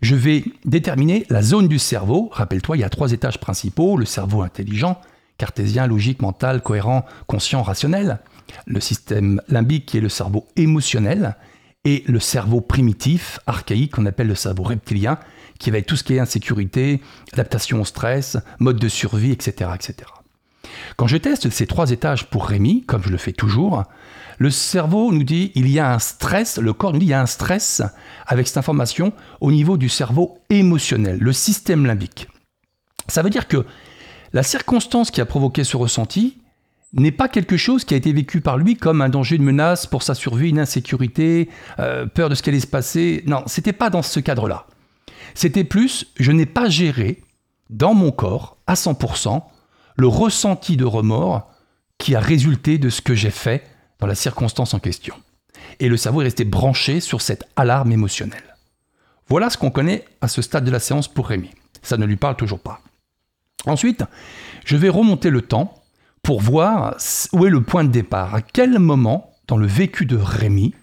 je 0.02 0.14
vais 0.14 0.44
déterminer 0.64 1.24
la 1.30 1.42
zone 1.42 1.68
du 1.68 1.78
cerveau. 1.78 2.28
Rappelle-toi, 2.32 2.76
il 2.76 2.80
y 2.80 2.84
a 2.84 2.90
trois 2.90 3.12
étages 3.12 3.40
principaux, 3.40 3.96
le 3.96 4.04
cerveau 4.04 4.42
intelligent, 4.42 5.00
cartésien, 5.38 5.86
logique, 5.86 6.20
mental, 6.20 6.62
cohérent, 6.62 7.06
conscient, 7.26 7.62
rationnel, 7.62 8.18
le 8.66 8.80
système 8.80 9.40
limbique 9.48 9.86
qui 9.86 9.98
est 9.98 10.02
le 10.02 10.10
cerveau 10.10 10.46
émotionnel, 10.56 11.36
et 11.86 12.02
le 12.08 12.18
cerveau 12.18 12.60
primitif, 12.60 13.38
archaïque, 13.46 13.92
qu'on 13.92 14.06
appelle 14.06 14.26
le 14.26 14.34
cerveau 14.34 14.64
reptilien, 14.64 15.20
qui 15.60 15.70
va 15.70 15.78
être 15.78 15.86
tout 15.86 15.96
ce 15.96 16.02
qui 16.02 16.14
est 16.14 16.18
insécurité, 16.18 17.00
adaptation 17.32 17.80
au 17.80 17.84
stress, 17.84 18.36
mode 18.58 18.78
de 18.78 18.88
survie, 18.88 19.30
etc. 19.30 19.70
etc. 19.72 20.10
Quand 20.96 21.06
je 21.06 21.18
teste 21.18 21.50
ces 21.50 21.66
trois 21.66 21.90
étages 21.90 22.26
pour 22.30 22.46
Rémi, 22.46 22.82
comme 22.84 23.02
je 23.02 23.10
le 23.10 23.18
fais 23.18 23.32
toujours, 23.32 23.84
le 24.38 24.50
cerveau 24.50 25.12
nous 25.12 25.24
dit 25.24 25.52
il 25.54 25.68
y 25.68 25.78
a 25.78 25.92
un 25.92 25.98
stress, 25.98 26.58
le 26.58 26.72
corps 26.72 26.92
nous 26.92 26.98
dit 26.98 27.06
il 27.06 27.10
y 27.10 27.14
a 27.14 27.20
un 27.20 27.26
stress 27.26 27.82
avec 28.26 28.46
cette 28.46 28.56
information 28.56 29.12
au 29.40 29.52
niveau 29.52 29.76
du 29.76 29.88
cerveau 29.88 30.38
émotionnel, 30.48 31.18
le 31.18 31.32
système 31.32 31.84
limbique. 31.84 32.28
Ça 33.08 33.22
veut 33.22 33.30
dire 33.30 33.46
que 33.46 33.64
la 34.32 34.42
circonstance 34.42 35.10
qui 35.10 35.20
a 35.20 35.26
provoqué 35.26 35.64
ce 35.64 35.76
ressenti 35.76 36.38
n'est 36.92 37.12
pas 37.12 37.28
quelque 37.28 37.56
chose 37.56 37.84
qui 37.84 37.94
a 37.94 37.96
été 37.96 38.12
vécu 38.12 38.40
par 38.40 38.56
lui 38.56 38.76
comme 38.76 39.02
un 39.02 39.08
danger, 39.08 39.36
une 39.36 39.44
menace 39.44 39.86
pour 39.86 40.02
sa 40.02 40.14
survie, 40.14 40.48
une 40.48 40.58
insécurité, 40.58 41.50
euh, 41.78 42.06
peur 42.06 42.30
de 42.30 42.34
ce 42.34 42.42
qui 42.42 42.48
allait 42.48 42.60
se 42.60 42.66
passer. 42.66 43.22
Non, 43.26 43.42
c'était 43.46 43.72
pas 43.72 43.90
dans 43.90 44.02
ce 44.02 44.20
cadre-là. 44.20 44.66
C'était 45.34 45.64
plus, 45.64 46.06
je 46.18 46.32
n'ai 46.32 46.46
pas 46.46 46.68
géré 46.68 47.22
dans 47.68 47.92
mon 47.92 48.12
corps 48.12 48.56
à 48.66 48.74
100% 48.74 49.42
le 49.96 50.06
ressenti 50.06 50.76
de 50.76 50.84
remords 50.84 51.50
qui 51.98 52.14
a 52.14 52.20
résulté 52.20 52.78
de 52.78 52.90
ce 52.90 53.00
que 53.00 53.14
j'ai 53.14 53.30
fait 53.30 53.66
dans 53.98 54.06
la 54.06 54.14
circonstance 54.14 54.74
en 54.74 54.78
question. 54.78 55.14
Et 55.80 55.88
le 55.88 55.96
cerveau 55.96 56.20
est 56.20 56.24
resté 56.24 56.44
branché 56.44 57.00
sur 57.00 57.20
cette 57.20 57.44
alarme 57.56 57.92
émotionnelle. 57.92 58.56
Voilà 59.28 59.50
ce 59.50 59.58
qu'on 59.58 59.70
connaît 59.70 60.04
à 60.20 60.28
ce 60.28 60.42
stade 60.42 60.64
de 60.64 60.70
la 60.70 60.78
séance 60.78 61.08
pour 61.08 61.28
Rémi. 61.28 61.50
Ça 61.82 61.96
ne 61.96 62.06
lui 62.06 62.16
parle 62.16 62.36
toujours 62.36 62.60
pas. 62.60 62.80
Ensuite, 63.66 64.04
je 64.64 64.76
vais 64.76 64.88
remonter 64.88 65.30
le 65.30 65.42
temps 65.42 65.74
pour 66.22 66.40
voir 66.40 66.96
où 67.32 67.46
est 67.46 67.50
le 67.50 67.62
point 67.62 67.84
de 67.84 67.90
départ. 67.90 68.34
À 68.34 68.42
quel 68.42 68.78
moment, 68.78 69.32
dans 69.48 69.56
le 69.56 69.66
vécu 69.66 70.06
de 70.06 70.16
Rémi, 70.16 70.74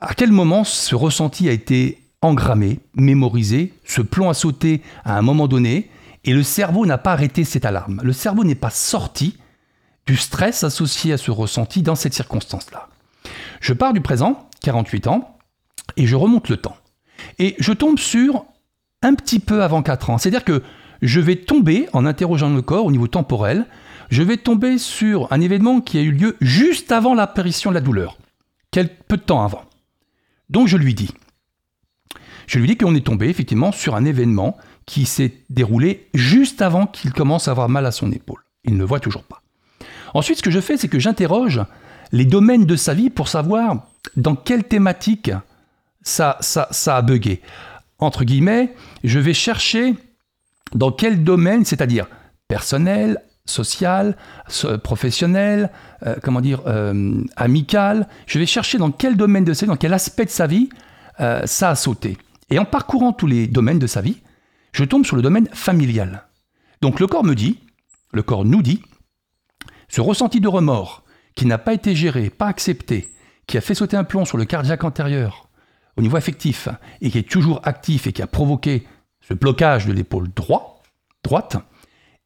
à 0.00 0.14
quel 0.14 0.32
moment 0.32 0.64
ce 0.64 0.94
ressenti 0.94 1.48
a 1.48 1.52
été 1.52 1.98
engrammé, 2.22 2.80
mémorisé, 2.94 3.74
ce 3.84 4.00
plomb 4.00 4.30
a 4.30 4.34
sauté 4.34 4.82
à 5.04 5.18
un 5.18 5.22
moment 5.22 5.48
donné, 5.48 5.90
et 6.24 6.32
le 6.32 6.42
cerveau 6.42 6.86
n'a 6.86 6.98
pas 6.98 7.12
arrêté 7.12 7.44
cette 7.44 7.64
alarme. 7.64 8.00
Le 8.02 8.12
cerveau 8.12 8.44
n'est 8.44 8.54
pas 8.54 8.70
sorti 8.70 9.38
du 10.06 10.16
stress 10.16 10.64
associé 10.64 11.12
à 11.12 11.18
ce 11.18 11.30
ressenti 11.30 11.82
dans 11.82 11.94
cette 11.94 12.14
circonstance-là. 12.14 12.88
Je 13.60 13.72
pars 13.72 13.92
du 13.92 14.00
présent, 14.00 14.48
48 14.62 15.06
ans, 15.06 15.38
et 15.96 16.06
je 16.06 16.16
remonte 16.16 16.48
le 16.48 16.56
temps. 16.56 16.76
Et 17.38 17.54
je 17.58 17.72
tombe 17.72 17.98
sur 17.98 18.44
un 19.02 19.14
petit 19.14 19.38
peu 19.38 19.62
avant 19.62 19.82
4 19.82 20.10
ans. 20.10 20.18
C'est-à-dire 20.18 20.44
que 20.44 20.62
je 21.02 21.20
vais 21.20 21.36
tomber, 21.36 21.88
en 21.92 22.06
interrogeant 22.06 22.50
le 22.50 22.62
corps 22.62 22.86
au 22.86 22.92
niveau 22.92 23.08
temporel, 23.08 23.66
je 24.10 24.22
vais 24.22 24.36
tomber 24.36 24.78
sur 24.78 25.32
un 25.32 25.40
événement 25.40 25.80
qui 25.80 25.98
a 25.98 26.02
eu 26.02 26.12
lieu 26.12 26.36
juste 26.40 26.92
avant 26.92 27.14
l'apparition 27.14 27.70
de 27.70 27.74
la 27.74 27.80
douleur, 27.80 28.18
quelques 28.70 29.02
peu 29.08 29.16
de 29.16 29.22
temps 29.22 29.44
avant. 29.44 29.64
Donc 30.50 30.68
je 30.68 30.76
lui 30.76 30.94
dis, 30.94 31.10
je 32.46 32.58
lui 32.58 32.66
dis 32.66 32.76
qu'on 32.76 32.94
est 32.94 33.06
tombé 33.06 33.28
effectivement 33.28 33.72
sur 33.72 33.94
un 33.94 34.04
événement 34.04 34.56
qui 34.86 35.06
s'est 35.06 35.34
déroulé 35.50 36.08
juste 36.14 36.62
avant 36.62 36.86
qu'il 36.86 37.12
commence 37.12 37.48
à 37.48 37.52
avoir 37.52 37.68
mal 37.68 37.86
à 37.86 37.92
son 37.92 38.10
épaule. 38.12 38.44
Il 38.64 38.74
ne 38.74 38.78
le 38.78 38.84
voit 38.84 39.00
toujours 39.00 39.24
pas. 39.24 39.42
Ensuite, 40.14 40.38
ce 40.38 40.42
que 40.42 40.50
je 40.50 40.60
fais, 40.60 40.76
c'est 40.76 40.88
que 40.88 40.98
j'interroge 40.98 41.62
les 42.12 42.24
domaines 42.24 42.66
de 42.66 42.76
sa 42.76 42.94
vie 42.94 43.10
pour 43.10 43.28
savoir 43.28 43.86
dans 44.16 44.36
quelle 44.36 44.64
thématique 44.64 45.30
ça, 46.02 46.36
ça, 46.40 46.68
ça 46.70 46.96
a 46.96 47.02
bugué. 47.02 47.40
Entre 47.98 48.24
guillemets, 48.24 48.74
je 49.04 49.18
vais 49.18 49.34
chercher 49.34 49.94
dans 50.74 50.90
quel 50.90 51.24
domaine, 51.24 51.64
c'est-à-dire 51.64 52.06
personnel, 52.48 53.22
social, 53.44 54.16
professionnel, 54.82 55.70
euh, 56.06 56.16
comment 56.22 56.40
dire, 56.40 56.62
euh, 56.66 57.22
amical. 57.36 58.06
Je 58.26 58.38
vais 58.38 58.46
chercher 58.46 58.78
dans 58.78 58.90
quel 58.90 59.16
domaine 59.16 59.44
de 59.44 59.52
sa 59.52 59.66
vie, 59.66 59.70
dans 59.70 59.76
quel 59.76 59.94
aspect 59.94 60.24
de 60.24 60.30
sa 60.30 60.46
vie 60.46 60.68
euh, 61.20 61.42
ça 61.44 61.70
a 61.70 61.74
sauté. 61.74 62.18
Et 62.50 62.58
en 62.58 62.64
parcourant 62.64 63.12
tous 63.12 63.26
les 63.26 63.46
domaines 63.46 63.78
de 63.78 63.86
sa 63.86 64.00
vie, 64.00 64.18
je 64.72 64.84
tombe 64.84 65.04
sur 65.04 65.16
le 65.16 65.22
domaine 65.22 65.48
familial. 65.52 66.26
Donc 66.80 66.98
le 66.98 67.06
corps 67.06 67.24
me 67.24 67.34
dit, 67.34 67.60
le 68.12 68.22
corps 68.22 68.44
nous 68.44 68.62
dit, 68.62 68.82
Ce 69.88 70.00
ressenti 70.00 70.40
de 70.40 70.48
remords 70.48 71.04
qui 71.34 71.46
n'a 71.46 71.58
pas 71.58 71.74
été 71.74 71.94
géré, 71.94 72.30
pas 72.30 72.46
accepté, 72.46 73.08
qui 73.46 73.56
a 73.56 73.60
fait 73.60 73.74
sauter 73.74 73.96
un 73.96 74.04
plomb 74.04 74.24
sur 74.24 74.38
le 74.38 74.44
cardiaque 74.44 74.84
antérieur 74.84 75.48
au 75.96 76.02
niveau 76.02 76.16
affectif 76.16 76.68
et 77.00 77.10
qui 77.10 77.18
est 77.18 77.28
toujours 77.28 77.60
actif 77.64 78.06
et 78.06 78.12
qui 78.12 78.22
a 78.22 78.26
provoqué 78.26 78.86
ce 79.20 79.34
blocage 79.34 79.86
de 79.86 79.92
l'épaule 79.92 80.28
droit, 80.34 80.82
droite, 81.22 81.56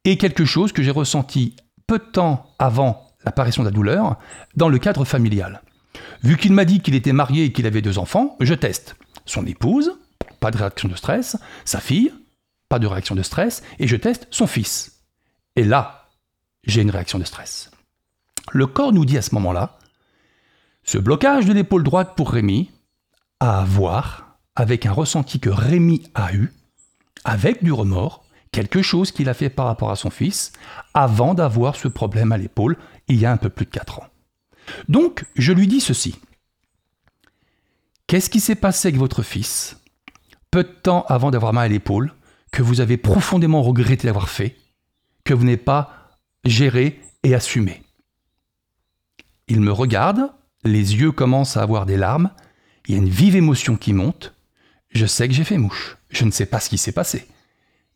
est 0.04 0.16
quelque 0.16 0.44
chose 0.44 0.72
que 0.72 0.82
j'ai 0.82 0.90
ressenti 0.90 1.56
peu 1.86 1.98
de 1.98 2.04
temps 2.04 2.54
avant 2.58 3.08
l'apparition 3.24 3.62
de 3.62 3.68
la 3.68 3.74
douleur 3.74 4.18
dans 4.54 4.68
le 4.68 4.78
cadre 4.78 5.04
familial. 5.04 5.62
Vu 6.22 6.36
qu'il 6.36 6.52
m'a 6.52 6.64
dit 6.64 6.80
qu'il 6.80 6.94
était 6.94 7.12
marié 7.12 7.44
et 7.44 7.52
qu'il 7.52 7.66
avait 7.66 7.82
deux 7.82 7.98
enfants, 7.98 8.36
je 8.40 8.54
teste. 8.54 8.96
Son 9.24 9.44
épouse, 9.46 9.98
pas 10.40 10.50
de 10.50 10.58
réaction 10.58 10.88
de 10.88 10.94
stress, 10.94 11.36
sa 11.64 11.80
fille, 11.80 12.12
pas 12.68 12.78
de 12.78 12.86
réaction 12.86 13.14
de 13.14 13.22
stress, 13.22 13.62
et 13.78 13.86
je 13.86 13.96
teste 13.96 14.26
son 14.30 14.46
fils. 14.46 15.02
Et 15.56 15.64
là, 15.64 16.08
j'ai 16.64 16.82
une 16.82 16.90
réaction 16.90 17.18
de 17.18 17.24
stress. 17.24 17.70
Le 18.52 18.66
corps 18.66 18.92
nous 18.92 19.04
dit 19.04 19.18
à 19.18 19.22
ce 19.22 19.34
moment-là, 19.34 19.78
ce 20.84 20.98
blocage 20.98 21.46
de 21.46 21.52
l'épaule 21.52 21.82
droite 21.82 22.14
pour 22.16 22.30
Rémi 22.30 22.70
a 23.40 23.60
à 23.60 23.64
voir 23.64 24.38
avec 24.54 24.86
un 24.86 24.92
ressenti 24.92 25.40
que 25.40 25.50
Rémi 25.50 26.10
a 26.14 26.32
eu, 26.32 26.52
avec 27.24 27.62
du 27.62 27.72
remords, 27.72 28.24
quelque 28.52 28.82
chose 28.82 29.12
qu'il 29.12 29.28
a 29.28 29.34
fait 29.34 29.50
par 29.50 29.66
rapport 29.66 29.90
à 29.90 29.96
son 29.96 30.10
fils, 30.10 30.52
avant 30.94 31.34
d'avoir 31.34 31.76
ce 31.76 31.88
problème 31.88 32.32
à 32.32 32.38
l'épaule 32.38 32.76
il 33.08 33.16
y 33.16 33.26
a 33.26 33.32
un 33.32 33.36
peu 33.36 33.50
plus 33.50 33.66
de 33.66 33.70
4 33.70 34.00
ans. 34.00 34.06
Donc, 34.88 35.24
je 35.36 35.52
lui 35.52 35.66
dis 35.66 35.80
ceci. 35.80 36.16
Qu'est-ce 38.06 38.30
qui 38.30 38.40
s'est 38.40 38.54
passé 38.54 38.88
avec 38.88 38.98
votre 38.98 39.22
fils, 39.22 39.76
peu 40.50 40.62
de 40.62 40.68
temps 40.68 41.04
avant 41.08 41.30
d'avoir 41.30 41.52
mal 41.52 41.66
à 41.66 41.68
l'épaule, 41.68 42.14
que 42.52 42.62
vous 42.62 42.80
avez 42.80 42.96
profondément 42.96 43.62
regretté 43.62 44.06
d'avoir 44.06 44.28
fait, 44.28 44.56
que 45.24 45.34
vous 45.34 45.44
n'avez 45.44 45.56
pas 45.56 46.18
géré 46.44 47.00
et 47.22 47.34
assumé 47.34 47.82
Il 49.48 49.60
me 49.60 49.72
regarde, 49.72 50.32
les 50.64 50.96
yeux 50.96 51.12
commencent 51.12 51.56
à 51.56 51.62
avoir 51.62 51.86
des 51.86 51.96
larmes, 51.96 52.30
il 52.86 52.94
y 52.94 52.98
a 52.98 53.00
une 53.00 53.08
vive 53.08 53.36
émotion 53.36 53.76
qui 53.76 53.92
monte. 53.92 54.34
Je 54.90 55.06
sais 55.06 55.28
que 55.28 55.34
j'ai 55.34 55.44
fait 55.44 55.58
mouche. 55.58 55.98
Je 56.10 56.24
ne 56.24 56.30
sais 56.30 56.46
pas 56.46 56.60
ce 56.60 56.68
qui 56.68 56.78
s'est 56.78 56.92
passé. 56.92 57.26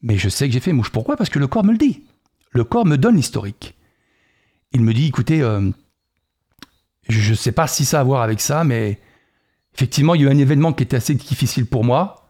Mais 0.02 0.18
je 0.18 0.28
sais 0.28 0.46
que 0.48 0.52
j'ai 0.52 0.60
fait 0.60 0.72
mouche. 0.72 0.90
Pourquoi? 0.90 1.16
Parce 1.16 1.30
que 1.30 1.38
le 1.38 1.46
corps 1.46 1.64
me 1.64 1.72
le 1.72 1.78
dit. 1.78 2.04
Le 2.50 2.64
corps 2.64 2.86
me 2.86 2.96
donne 2.96 3.16
l'historique. 3.16 3.76
Il 4.72 4.82
me 4.82 4.92
dit, 4.92 5.06
écoutez, 5.06 5.42
euh, 5.42 5.70
je 7.08 7.30
ne 7.30 7.36
sais 7.36 7.52
pas 7.52 7.66
si 7.66 7.84
ça 7.84 7.98
a 7.98 8.00
à 8.00 8.04
voir 8.04 8.22
avec 8.22 8.40
ça, 8.40 8.64
mais 8.64 9.00
effectivement, 9.74 10.14
il 10.14 10.22
y 10.22 10.24
a 10.26 10.28
eu 10.28 10.32
un 10.32 10.38
événement 10.38 10.72
qui 10.72 10.82
était 10.82 10.96
assez 10.96 11.14
difficile 11.14 11.66
pour 11.66 11.84
moi. 11.84 12.28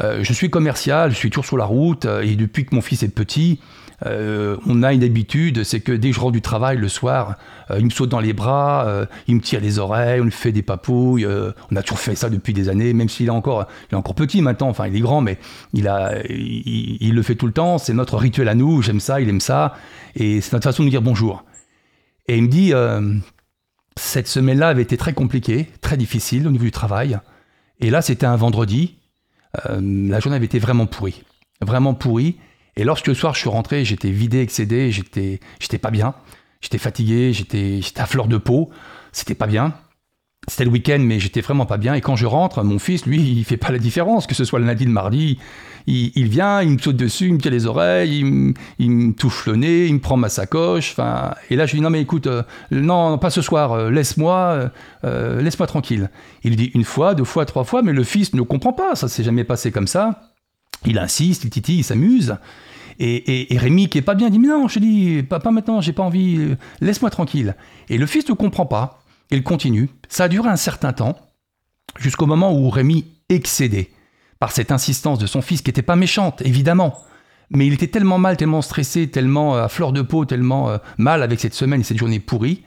Euh, 0.00 0.24
je 0.24 0.32
suis 0.32 0.48
commercial, 0.48 1.10
je 1.10 1.16
suis 1.16 1.28
toujours 1.28 1.44
sur 1.44 1.58
la 1.58 1.66
route, 1.66 2.06
euh, 2.06 2.22
et 2.22 2.34
depuis 2.34 2.64
que 2.64 2.74
mon 2.74 2.80
fils 2.80 3.02
est 3.02 3.08
petit, 3.08 3.60
euh, 4.06 4.56
on 4.66 4.82
a 4.82 4.94
une 4.94 5.04
habitude, 5.04 5.64
c'est 5.64 5.80
que 5.80 5.92
dès 5.92 6.10
que 6.10 6.16
je 6.16 6.20
rentre 6.20 6.32
du 6.32 6.40
travail 6.40 6.78
le 6.78 6.88
soir, 6.88 7.36
il 7.76 7.84
me 7.84 7.90
saute 7.90 8.08
dans 8.08 8.20
les 8.20 8.32
bras, 8.32 9.06
il 9.28 9.36
me 9.36 9.40
tire 9.40 9.60
les 9.60 9.78
oreilles, 9.78 10.20
on 10.20 10.24
lui 10.24 10.32
fait 10.32 10.50
des 10.50 10.62
papouilles. 10.62 11.24
on 11.70 11.76
a 11.76 11.82
toujours 11.82 12.00
fait 12.00 12.16
ça 12.16 12.28
depuis 12.28 12.52
des 12.52 12.68
années, 12.68 12.94
même 12.94 13.08
s'il 13.08 13.26
est 13.26 13.30
encore, 13.30 13.66
il 13.90 13.94
est 13.94 13.96
encore 13.96 14.16
petit 14.16 14.42
maintenant. 14.42 14.68
Enfin, 14.68 14.88
il 14.88 14.96
est 14.96 15.00
grand, 15.00 15.20
mais 15.20 15.38
il 15.72 15.86
a, 15.86 16.14
il, 16.28 17.14
le 17.14 17.22
fait 17.22 17.36
tout 17.36 17.46
le 17.46 17.52
temps. 17.52 17.78
C'est 17.78 17.94
notre 17.94 18.16
rituel 18.16 18.48
à 18.48 18.56
nous. 18.56 18.82
J'aime 18.82 18.98
ça, 18.98 19.20
il 19.20 19.28
aime 19.28 19.40
ça, 19.40 19.74
et 20.16 20.40
c'est 20.40 20.52
notre 20.52 20.64
façon 20.64 20.82
de 20.82 20.90
dire 20.90 21.00
bonjour. 21.00 21.44
Et 22.26 22.36
il 22.36 22.42
me 22.42 22.48
dit, 22.48 22.72
cette 23.96 24.26
semaine-là 24.26 24.68
avait 24.68 24.82
été 24.82 24.96
très 24.96 25.12
compliquée, 25.12 25.70
très 25.80 25.96
difficile 25.96 26.48
au 26.48 26.50
niveau 26.50 26.64
du 26.64 26.72
travail. 26.72 27.20
Et 27.78 27.88
là, 27.88 28.02
c'était 28.02 28.26
un 28.26 28.36
vendredi. 28.36 28.96
Euh, 29.66 29.80
la 30.08 30.20
journée 30.20 30.36
avait 30.36 30.46
été 30.46 30.58
vraiment 30.58 30.86
pourrie. 30.86 31.22
Vraiment 31.60 31.94
pourrie. 31.94 32.36
Et 32.76 32.84
lorsque 32.84 33.06
le 33.06 33.14
soir 33.14 33.34
je 33.34 33.40
suis 33.40 33.48
rentré, 33.48 33.84
j'étais 33.84 34.10
vidé, 34.10 34.40
excédé, 34.40 34.90
j'étais, 34.90 35.40
j'étais 35.60 35.78
pas 35.78 35.90
bien. 35.90 36.14
J'étais 36.60 36.78
fatigué, 36.78 37.32
j'étais, 37.32 37.82
j'étais 37.82 38.00
à 38.00 38.06
fleur 38.06 38.28
de 38.28 38.38
peau. 38.38 38.70
C'était 39.12 39.34
pas 39.34 39.46
bien. 39.46 39.74
C'était 40.48 40.64
le 40.64 40.70
week-end, 40.70 40.98
mais 40.98 41.20
j'étais 41.20 41.40
vraiment 41.40 41.66
pas 41.66 41.76
bien. 41.76 41.94
Et 41.94 42.00
quand 42.00 42.16
je 42.16 42.26
rentre, 42.26 42.64
mon 42.64 42.80
fils, 42.80 43.06
lui, 43.06 43.20
il 43.20 43.44
fait 43.44 43.56
pas 43.56 43.70
la 43.70 43.78
différence, 43.78 44.26
que 44.26 44.34
ce 44.34 44.44
soit 44.44 44.58
le 44.58 44.64
lundi, 44.64 44.84
le 44.84 44.90
mardi. 44.90 45.38
Il, 45.86 46.28
vient, 46.28 46.62
il 46.62 46.70
me 46.70 46.78
saute 46.78 46.96
dessus, 46.96 47.28
il 47.28 47.34
me 47.34 47.38
tire 47.38 47.52
les 47.52 47.66
oreilles, 47.66 48.18
il 48.78 48.90
me, 48.90 49.12
touche 49.12 49.46
le 49.46 49.54
nez, 49.54 49.86
il 49.86 49.94
me 49.94 50.00
prend 50.00 50.16
ma 50.16 50.28
sacoche. 50.28 50.96
Et 51.48 51.54
là, 51.54 51.66
je 51.66 51.72
lui 51.72 51.78
dis 51.78 51.82
non, 51.82 51.90
mais 51.90 52.00
écoute, 52.00 52.26
euh, 52.26 52.42
non, 52.72 53.18
pas 53.18 53.30
ce 53.30 53.40
soir, 53.40 53.72
euh, 53.72 53.90
laisse-moi, 53.90 54.70
euh, 55.04 55.40
laisse-moi 55.40 55.68
tranquille. 55.68 56.10
Il 56.42 56.56
dit 56.56 56.72
une 56.74 56.84
fois, 56.84 57.14
deux 57.14 57.24
fois, 57.24 57.46
trois 57.46 57.62
fois, 57.62 57.82
mais 57.82 57.92
le 57.92 58.02
fils 58.02 58.34
ne 58.34 58.42
comprend 58.42 58.72
pas. 58.72 58.96
Ça 58.96 59.06
s'est 59.06 59.22
jamais 59.22 59.44
passé 59.44 59.70
comme 59.70 59.86
ça. 59.86 60.32
Il 60.84 60.98
insiste, 60.98 61.44
il 61.44 61.50
titille, 61.50 61.78
il 61.78 61.84
s'amuse. 61.84 62.36
Et, 62.98 63.46
Rémi, 63.58 63.88
qui 63.88 63.98
est 63.98 64.02
pas 64.02 64.14
bien, 64.14 64.28
dit 64.28 64.38
non, 64.38 64.66
je 64.66 64.80
dis, 64.80 65.22
pas, 65.22 65.38
pas 65.38 65.50
maintenant, 65.52 65.80
j'ai 65.80 65.92
pas 65.92 66.02
envie, 66.02 66.56
laisse-moi 66.80 67.10
tranquille. 67.10 67.54
Et 67.88 67.96
le 67.96 68.06
fils 68.06 68.28
ne 68.28 68.34
comprend 68.34 68.66
pas. 68.66 69.01
Il 69.32 69.42
continue. 69.42 69.88
Ça 70.08 70.24
a 70.24 70.28
duré 70.28 70.50
un 70.50 70.56
certain 70.56 70.92
temps, 70.92 71.16
jusqu'au 71.98 72.26
moment 72.26 72.52
où 72.52 72.68
Rémi 72.68 73.06
excédait 73.30 73.90
par 74.38 74.52
cette 74.52 74.70
insistance 74.70 75.18
de 75.18 75.26
son 75.26 75.40
fils, 75.40 75.62
qui 75.62 75.70
n'était 75.70 75.80
pas 75.82 75.96
méchante, 75.96 76.42
évidemment. 76.42 77.02
Mais 77.48 77.66
il 77.66 77.72
était 77.72 77.86
tellement 77.86 78.18
mal, 78.18 78.36
tellement 78.36 78.60
stressé, 78.60 79.08
tellement 79.08 79.56
euh, 79.56 79.64
à 79.64 79.68
fleur 79.68 79.92
de 79.92 80.02
peau, 80.02 80.26
tellement 80.26 80.68
euh, 80.68 80.78
mal 80.98 81.22
avec 81.22 81.40
cette 81.40 81.54
semaine 81.54 81.80
et 81.80 81.84
cette 81.84 81.98
journée 81.98 82.20
pourrie, 82.20 82.62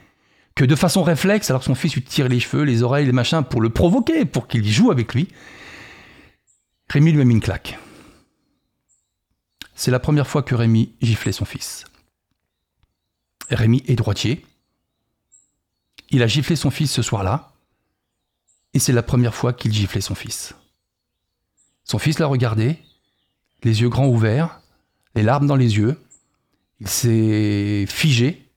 que 0.55 0.65
de 0.65 0.75
façon 0.75 1.03
réflexe, 1.03 1.51
alors 1.51 1.61
que 1.61 1.65
son 1.65 1.75
fils 1.75 1.93
lui 1.93 2.01
tire 2.01 2.29
les 2.29 2.39
cheveux, 2.39 2.63
les 2.63 2.81
oreilles, 2.81 3.05
les 3.05 3.11
machins, 3.11 3.43
pour 3.43 3.61
le 3.61 3.69
provoquer, 3.69 4.25
pour 4.25 4.47
qu'il 4.47 4.67
joue 4.67 4.89
avec 4.89 5.13
lui, 5.13 5.27
Rémi 6.89 7.11
lui 7.11 7.21
a 7.21 7.25
mis 7.25 7.35
une 7.35 7.41
claque. 7.41 7.77
C'est 9.75 9.91
la 9.91 9.99
première 9.99 10.27
fois 10.27 10.41
que 10.41 10.55
Rémi 10.55 10.93
giflait 11.01 11.31
son 11.31 11.45
fils. 11.45 11.85
Rémi 13.51 13.83
est 13.87 13.95
droitier, 13.95 14.45
il 16.09 16.23
a 16.23 16.27
giflé 16.27 16.55
son 16.55 16.69
fils 16.69 16.91
ce 16.91 17.01
soir-là, 17.01 17.53
et 18.73 18.79
c'est 18.79 18.93
la 18.93 19.03
première 19.03 19.33
fois 19.33 19.53
qu'il 19.53 19.73
giflait 19.73 20.01
son 20.01 20.15
fils. 20.15 20.53
Son 21.83 21.99
fils 21.99 22.19
l'a 22.19 22.27
regardé, 22.27 22.79
les 23.63 23.81
yeux 23.81 23.89
grands 23.89 24.07
ouverts, 24.07 24.59
les 25.15 25.23
larmes 25.23 25.47
dans 25.47 25.55
les 25.55 25.77
yeux. 25.77 25.99
Il 26.79 26.89
s'est 26.89 27.85
figé, 27.87 28.51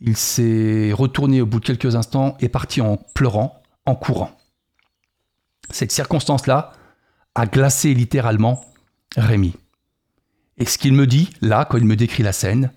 il 0.00 0.16
s'est 0.16 0.92
retourné 0.92 1.40
au 1.40 1.46
bout 1.46 1.60
de 1.60 1.66
quelques 1.66 1.94
instants 1.94 2.36
et 2.40 2.48
parti 2.48 2.80
en 2.80 2.96
pleurant, 2.96 3.62
en 3.84 3.94
courant. 3.94 4.36
Cette 5.70 5.92
circonstance-là 5.92 6.72
a 7.34 7.46
glacé 7.46 7.92
littéralement 7.92 8.64
Rémi. 9.16 9.54
Et 10.56 10.64
ce 10.64 10.78
qu'il 10.78 10.92
me 10.92 11.06
dit, 11.06 11.30
là, 11.40 11.64
quand 11.64 11.78
il 11.78 11.84
me 11.84 11.96
décrit 11.96 12.22
la 12.22 12.32
scène, 12.32 12.72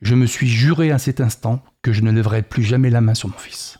je 0.00 0.14
me 0.14 0.26
suis 0.26 0.48
juré 0.48 0.90
à 0.90 0.98
cet 0.98 1.20
instant 1.20 1.62
que 1.82 1.92
je 1.92 2.00
ne 2.00 2.10
lèverai 2.10 2.42
plus 2.42 2.62
jamais 2.62 2.90
la 2.90 3.00
main 3.00 3.14
sur 3.14 3.28
mon 3.28 3.36
fils. 3.36 3.78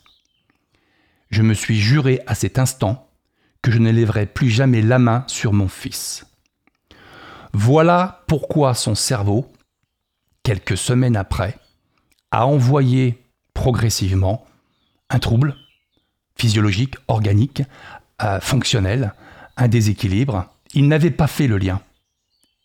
Je 1.30 1.42
me 1.42 1.54
suis 1.54 1.80
juré 1.80 2.20
à 2.26 2.34
cet 2.34 2.58
instant 2.58 3.08
que 3.62 3.70
je 3.70 3.78
ne 3.78 3.90
lèverai 3.90 4.26
plus 4.26 4.50
jamais 4.50 4.82
la 4.82 4.98
main 4.98 5.24
sur 5.28 5.52
mon 5.52 5.68
fils. 5.68 6.26
Voilà 7.52 8.24
pourquoi 8.26 8.74
son 8.74 8.94
cerveau, 8.94 9.50
quelques 10.42 10.76
semaines 10.76 11.16
après, 11.16 11.56
a 12.30 12.46
envoyé 12.46 13.24
progressivement 13.54 14.46
un 15.10 15.18
trouble 15.18 15.54
physiologique, 16.36 16.96
organique, 17.08 17.62
euh, 18.22 18.40
fonctionnel, 18.40 19.14
un 19.56 19.68
déséquilibre. 19.68 20.46
Il 20.74 20.88
n'avait 20.88 21.10
pas 21.10 21.26
fait 21.26 21.46
le 21.46 21.58
lien. 21.58 21.80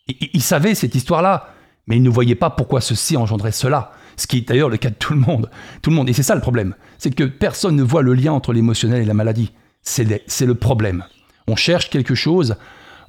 il 0.07 0.41
savait 0.41 0.73
cette 0.73 0.95
histoire-là, 0.95 1.53
mais 1.87 1.97
il 1.97 2.03
ne 2.03 2.09
voyait 2.09 2.35
pas 2.35 2.49
pourquoi 2.49 2.81
ceci 2.81 3.17
engendrait 3.17 3.51
cela. 3.51 3.91
Ce 4.17 4.27
qui 4.27 4.37
est 4.37 4.47
d'ailleurs 4.47 4.69
le 4.69 4.77
cas 4.77 4.89
de 4.89 4.95
tout 4.95 5.13
le 5.13 5.19
monde. 5.19 5.49
Tout 5.81 5.89
le 5.89 5.95
monde. 5.95 6.09
Et 6.09 6.13
c'est 6.13 6.23
ça 6.23 6.35
le 6.35 6.41
problème. 6.41 6.75
C'est 6.97 7.13
que 7.13 7.23
personne 7.23 7.75
ne 7.75 7.83
voit 7.83 8.01
le 8.01 8.13
lien 8.13 8.33
entre 8.33 8.51
l'émotionnel 8.51 9.01
et 9.01 9.05
la 9.05 9.13
maladie. 9.13 9.53
C'est 9.81 10.05
le 10.05 10.55
problème. 10.55 11.05
On 11.47 11.55
cherche 11.55 11.89
quelque 11.89 12.15
chose. 12.15 12.55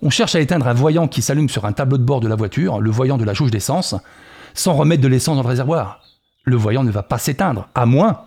On 0.01 0.11
cherche 0.11 0.37
à 0.37 0.41
éteindre 0.41 0.69
un 0.69 0.75
voyant 0.75 1.09
qui 1.09 1.23
s'allume 1.23 1.49
sur 1.49 1.65
un 1.65 1.73
tableau 1.73 1.99
de 1.99 2.05
bord 2.05 2.21
de 2.21 2.29
la 2.29 2.37
voiture, 2.37 2.81
le 2.81 2.91
voyant 2.91 3.19
de 3.19 3.25
la 3.25 3.35
jauge 3.35 3.51
d'essence, 3.51 3.97
sans 4.55 4.75
remettre 4.75 5.03
de 5.03 5.09
l'essence 5.09 5.37
dans 5.37 5.43
le 5.43 5.49
réservoir. 5.49 6.03
Le 6.45 6.57
voyant 6.57 6.85
ne 6.85 6.91
va 6.93 7.03
pas 7.03 7.19
s'éteindre, 7.19 7.69
à 7.75 7.85
moins, 7.85 8.25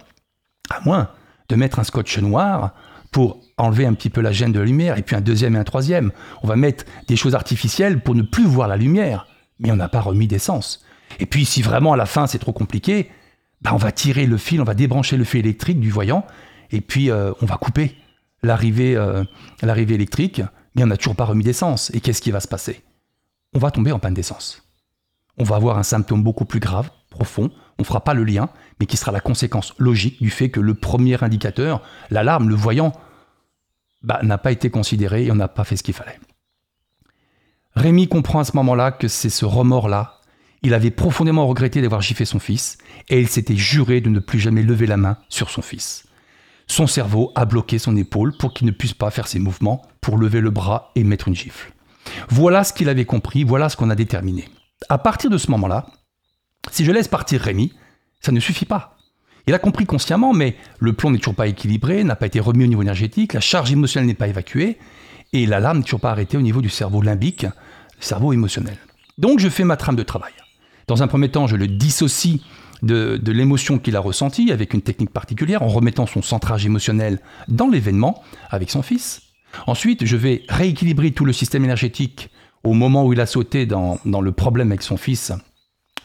à 0.70 0.82
moins 0.84 1.10
de 1.48 1.56
mettre 1.56 1.80
un 1.80 1.86
scotch 1.86 2.18
noir 2.18 2.74
pour 3.12 3.40
enlever 3.58 3.86
un 3.86 3.94
petit 3.94 4.10
peu 4.10 4.22
la 4.22 4.32
gêne 4.32 4.52
de 4.52 4.60
la 4.60 4.66
lumière, 4.66 4.98
et 4.98 5.02
puis 5.02 5.16
un 5.16 5.22
deuxième 5.22 5.56
et 5.56 5.60
un 5.60 5.64
troisième. 5.64 6.12
On 6.44 6.48
va 6.48 6.56
mettre 6.56 6.84
des 7.08 7.16
choses 7.16 7.36
artificielles 7.36 8.02
pour 8.02 8.16
ne 8.16 8.22
plus 8.22 8.46
voir 8.46 8.68
la 8.68 8.76
lumière, 8.76 9.28
mais 9.62 9.72
on 9.72 9.78
n'a 9.78 9.88
pas 9.88 10.02
remis 10.02 10.28
d'essence. 10.28 10.84
Et 11.20 11.26
puis 11.26 11.46
si 11.46 11.62
vraiment 11.62 11.94
à 11.94 11.98
la 11.98 12.06
fin 12.06 12.28
c'est 12.28 12.40
trop 12.40 12.54
compliqué, 12.54 13.10
bah, 13.62 13.72
on 13.74 13.78
va 13.78 13.92
tirer 13.92 14.26
le 14.26 14.38
fil, 14.38 14.60
on 14.60 14.66
va 14.66 14.74
débrancher 14.74 15.18
le 15.18 15.24
fil 15.24 15.40
électrique 15.42 15.80
du 15.80 15.90
voyant, 15.90 16.26
et 16.72 16.82
puis 16.82 17.10
euh, 17.10 17.32
on 17.42 17.46
va 17.46 17.56
couper 17.56 17.96
l'arrivée 18.44 18.96
euh, 18.96 19.24
l'arrivée 19.62 19.96
électrique, 19.96 20.42
mais 20.76 20.84
on 20.84 20.88
n'a 20.88 20.98
toujours 20.98 21.16
pas 21.16 21.26
remis 21.26 21.44
d'essence. 21.44 21.92
Et 21.94 22.02
qu'est-ce 22.02 22.22
qui 22.22 22.32
va 22.32 22.40
se 22.40 22.48
passer? 22.48 22.82
On 23.54 23.60
va 23.60 23.72
tomber 23.72 23.92
en 23.92 24.00
panne 24.00 24.14
d'essence. 24.14 24.64
On 25.38 25.44
va 25.44 25.56
avoir 25.56 25.78
un 25.78 25.84
symptôme 25.84 26.24
beaucoup 26.24 26.46
plus 26.46 26.60
grave, 26.60 26.90
profond, 27.10 27.52
on 27.78 27.84
ne 27.84 27.86
fera 27.86 28.04
pas 28.04 28.14
le 28.14 28.24
lien, 28.24 28.50
mais 28.80 28.86
qui 28.86 28.98
sera 28.98 29.12
la 29.12 29.20
conséquence 29.20 29.74
logique 29.80 30.22
du 30.22 30.30
fait 30.30 30.50
que 30.50 30.60
le 30.60 30.76
premier 30.76 31.22
indicateur, 31.24 31.82
l'alarme, 32.12 32.48
le 32.48 32.56
voyant, 32.56 32.94
bah, 34.04 34.20
n'a 34.24 34.38
pas 34.38 34.52
été 34.52 34.70
considéré 34.70 35.26
et 35.26 35.32
on 35.32 35.36
n'a 35.36 35.48
pas 35.48 35.64
fait 35.64 35.78
ce 35.78 35.84
qu'il 35.84 35.94
fallait. 35.94 36.20
Rémi 37.82 38.08
comprend 38.08 38.42
à 38.42 38.44
ce 38.44 38.56
moment-là 38.58 38.92
que 38.92 39.08
c'est 39.08 39.32
ce 39.32 39.44
remords-là 39.44 40.20
Il 40.62 40.76
avait 40.76 40.92
profondément 40.92 41.48
regretté 41.48 41.82
d'avoir 41.82 42.02
giflé 42.02 42.26
son 42.26 42.38
fils, 42.38 42.78
et 43.10 43.20
il 43.20 43.28
s'était 43.28 43.56
juré 43.56 44.02
de 44.02 44.10
ne 44.10 44.20
plus 44.20 44.40
jamais 44.40 44.62
lever 44.62 44.86
la 44.86 44.98
main 44.98 45.18
sur 45.30 45.50
son 45.50 45.64
fils. 45.64 46.06
Son 46.68 46.86
cerveau 46.86 47.32
a 47.34 47.46
bloqué 47.46 47.80
son 47.80 47.98
épaule 47.98 48.38
pour 48.38 48.54
qu'il 48.54 48.68
ne 48.68 48.72
puisse 48.72 48.94
pas 48.94 49.10
faire 49.10 49.28
ses 49.28 49.40
mouvements, 49.40 49.82
pour 50.00 50.20
lever 50.20 50.42
le 50.42 50.52
bras 50.52 50.92
et 50.94 51.04
mettre 51.04 51.28
une 51.28 51.36
gifle. 51.36 51.74
Voilà 52.30 52.64
ce 52.64 52.72
qu'il 52.72 52.88
avait 52.88 53.06
compris, 53.06 53.44
voilà 53.44 53.68
ce 53.68 53.78
qu'on 53.78 53.90
a 53.90 53.96
déterminé. 53.96 54.48
À 54.88 55.00
partir 55.00 55.32
de 55.32 55.40
ce 55.40 55.50
moment-là, 55.50 55.88
si 56.70 56.86
je 56.86 56.92
laisse 56.92 57.08
partir 57.08 57.42
Rémi, 57.42 57.74
ça 58.20 58.32
ne 58.32 58.40
suffit 58.40 58.66
pas. 58.66 58.96
Il 59.48 59.56
a 59.56 59.60
compris 59.60 59.88
consciemment, 59.88 60.34
mais 60.34 60.56
le 60.78 60.94
plomb 60.94 61.10
n'est 61.10 61.18
toujours 61.18 61.34
pas 61.34 61.48
équilibré, 61.48 62.04
n'a 62.04 62.16
pas 62.16 62.28
été 62.28 62.40
remis 62.40 62.66
au 62.66 62.68
niveau 62.68 62.84
énergétique, 62.84 63.34
la 63.34 63.40
charge 63.40 63.72
émotionnelle 63.72 64.08
n'est 64.08 64.14
pas 64.14 64.28
évacuée, 64.28 64.78
et 65.34 65.48
l'alarme 65.48 65.80
n'est 65.80 65.84
toujours 65.84 66.00
pas 66.00 66.12
arrêtée 66.12 66.38
au 66.38 66.42
niveau 66.42 66.62
du 66.62 66.70
cerveau 66.70 67.02
limbique, 67.02 67.48
cerveau 68.02 68.34
émotionnel. 68.34 68.78
Donc 69.18 69.40
je 69.40 69.50
fais 69.50 69.64
ma 69.64 69.78
trame 69.78 69.96
de 69.96 70.04
travail. 70.04 70.34
Dans 70.88 71.04
un 71.04 71.08
premier 71.08 71.30
temps, 71.30 71.48
je 71.48 71.56
le 71.56 71.68
dissocie 71.68 72.42
de, 72.82 73.20
l'émotion 73.32 73.80
qu'il 73.80 73.96
a 73.96 74.00
ressentie 74.00 74.52
avec 74.52 74.74
une 74.74 74.82
technique 74.82 75.12
particulière, 75.12 75.62
en 75.62 75.68
remettant 75.68 76.08
son 76.08 76.22
centrage 76.22 76.66
émotionnel 76.66 77.20
dans 77.48 77.68
l'événement 77.68 78.24
avec 78.50 78.70
son 78.70 78.82
fils. 78.82 79.22
Ensuite, 79.68 80.06
je 80.06 80.18
vais 80.18 80.44
rééquilibrer 80.50 81.12
tout 81.12 81.26
le 81.26 81.34
système 81.34 81.64
énergétique 81.64 82.30
au 82.64 82.74
moment 82.74 83.06
où 83.06 83.14
il 83.14 83.22
a 83.22 83.26
sauté 83.26 83.66
dans, 83.66 84.00
dans 84.06 84.22
le 84.22 84.32
problème 84.32 84.72
avec 84.72 84.82
son 84.82 84.98
fils, 84.98 85.32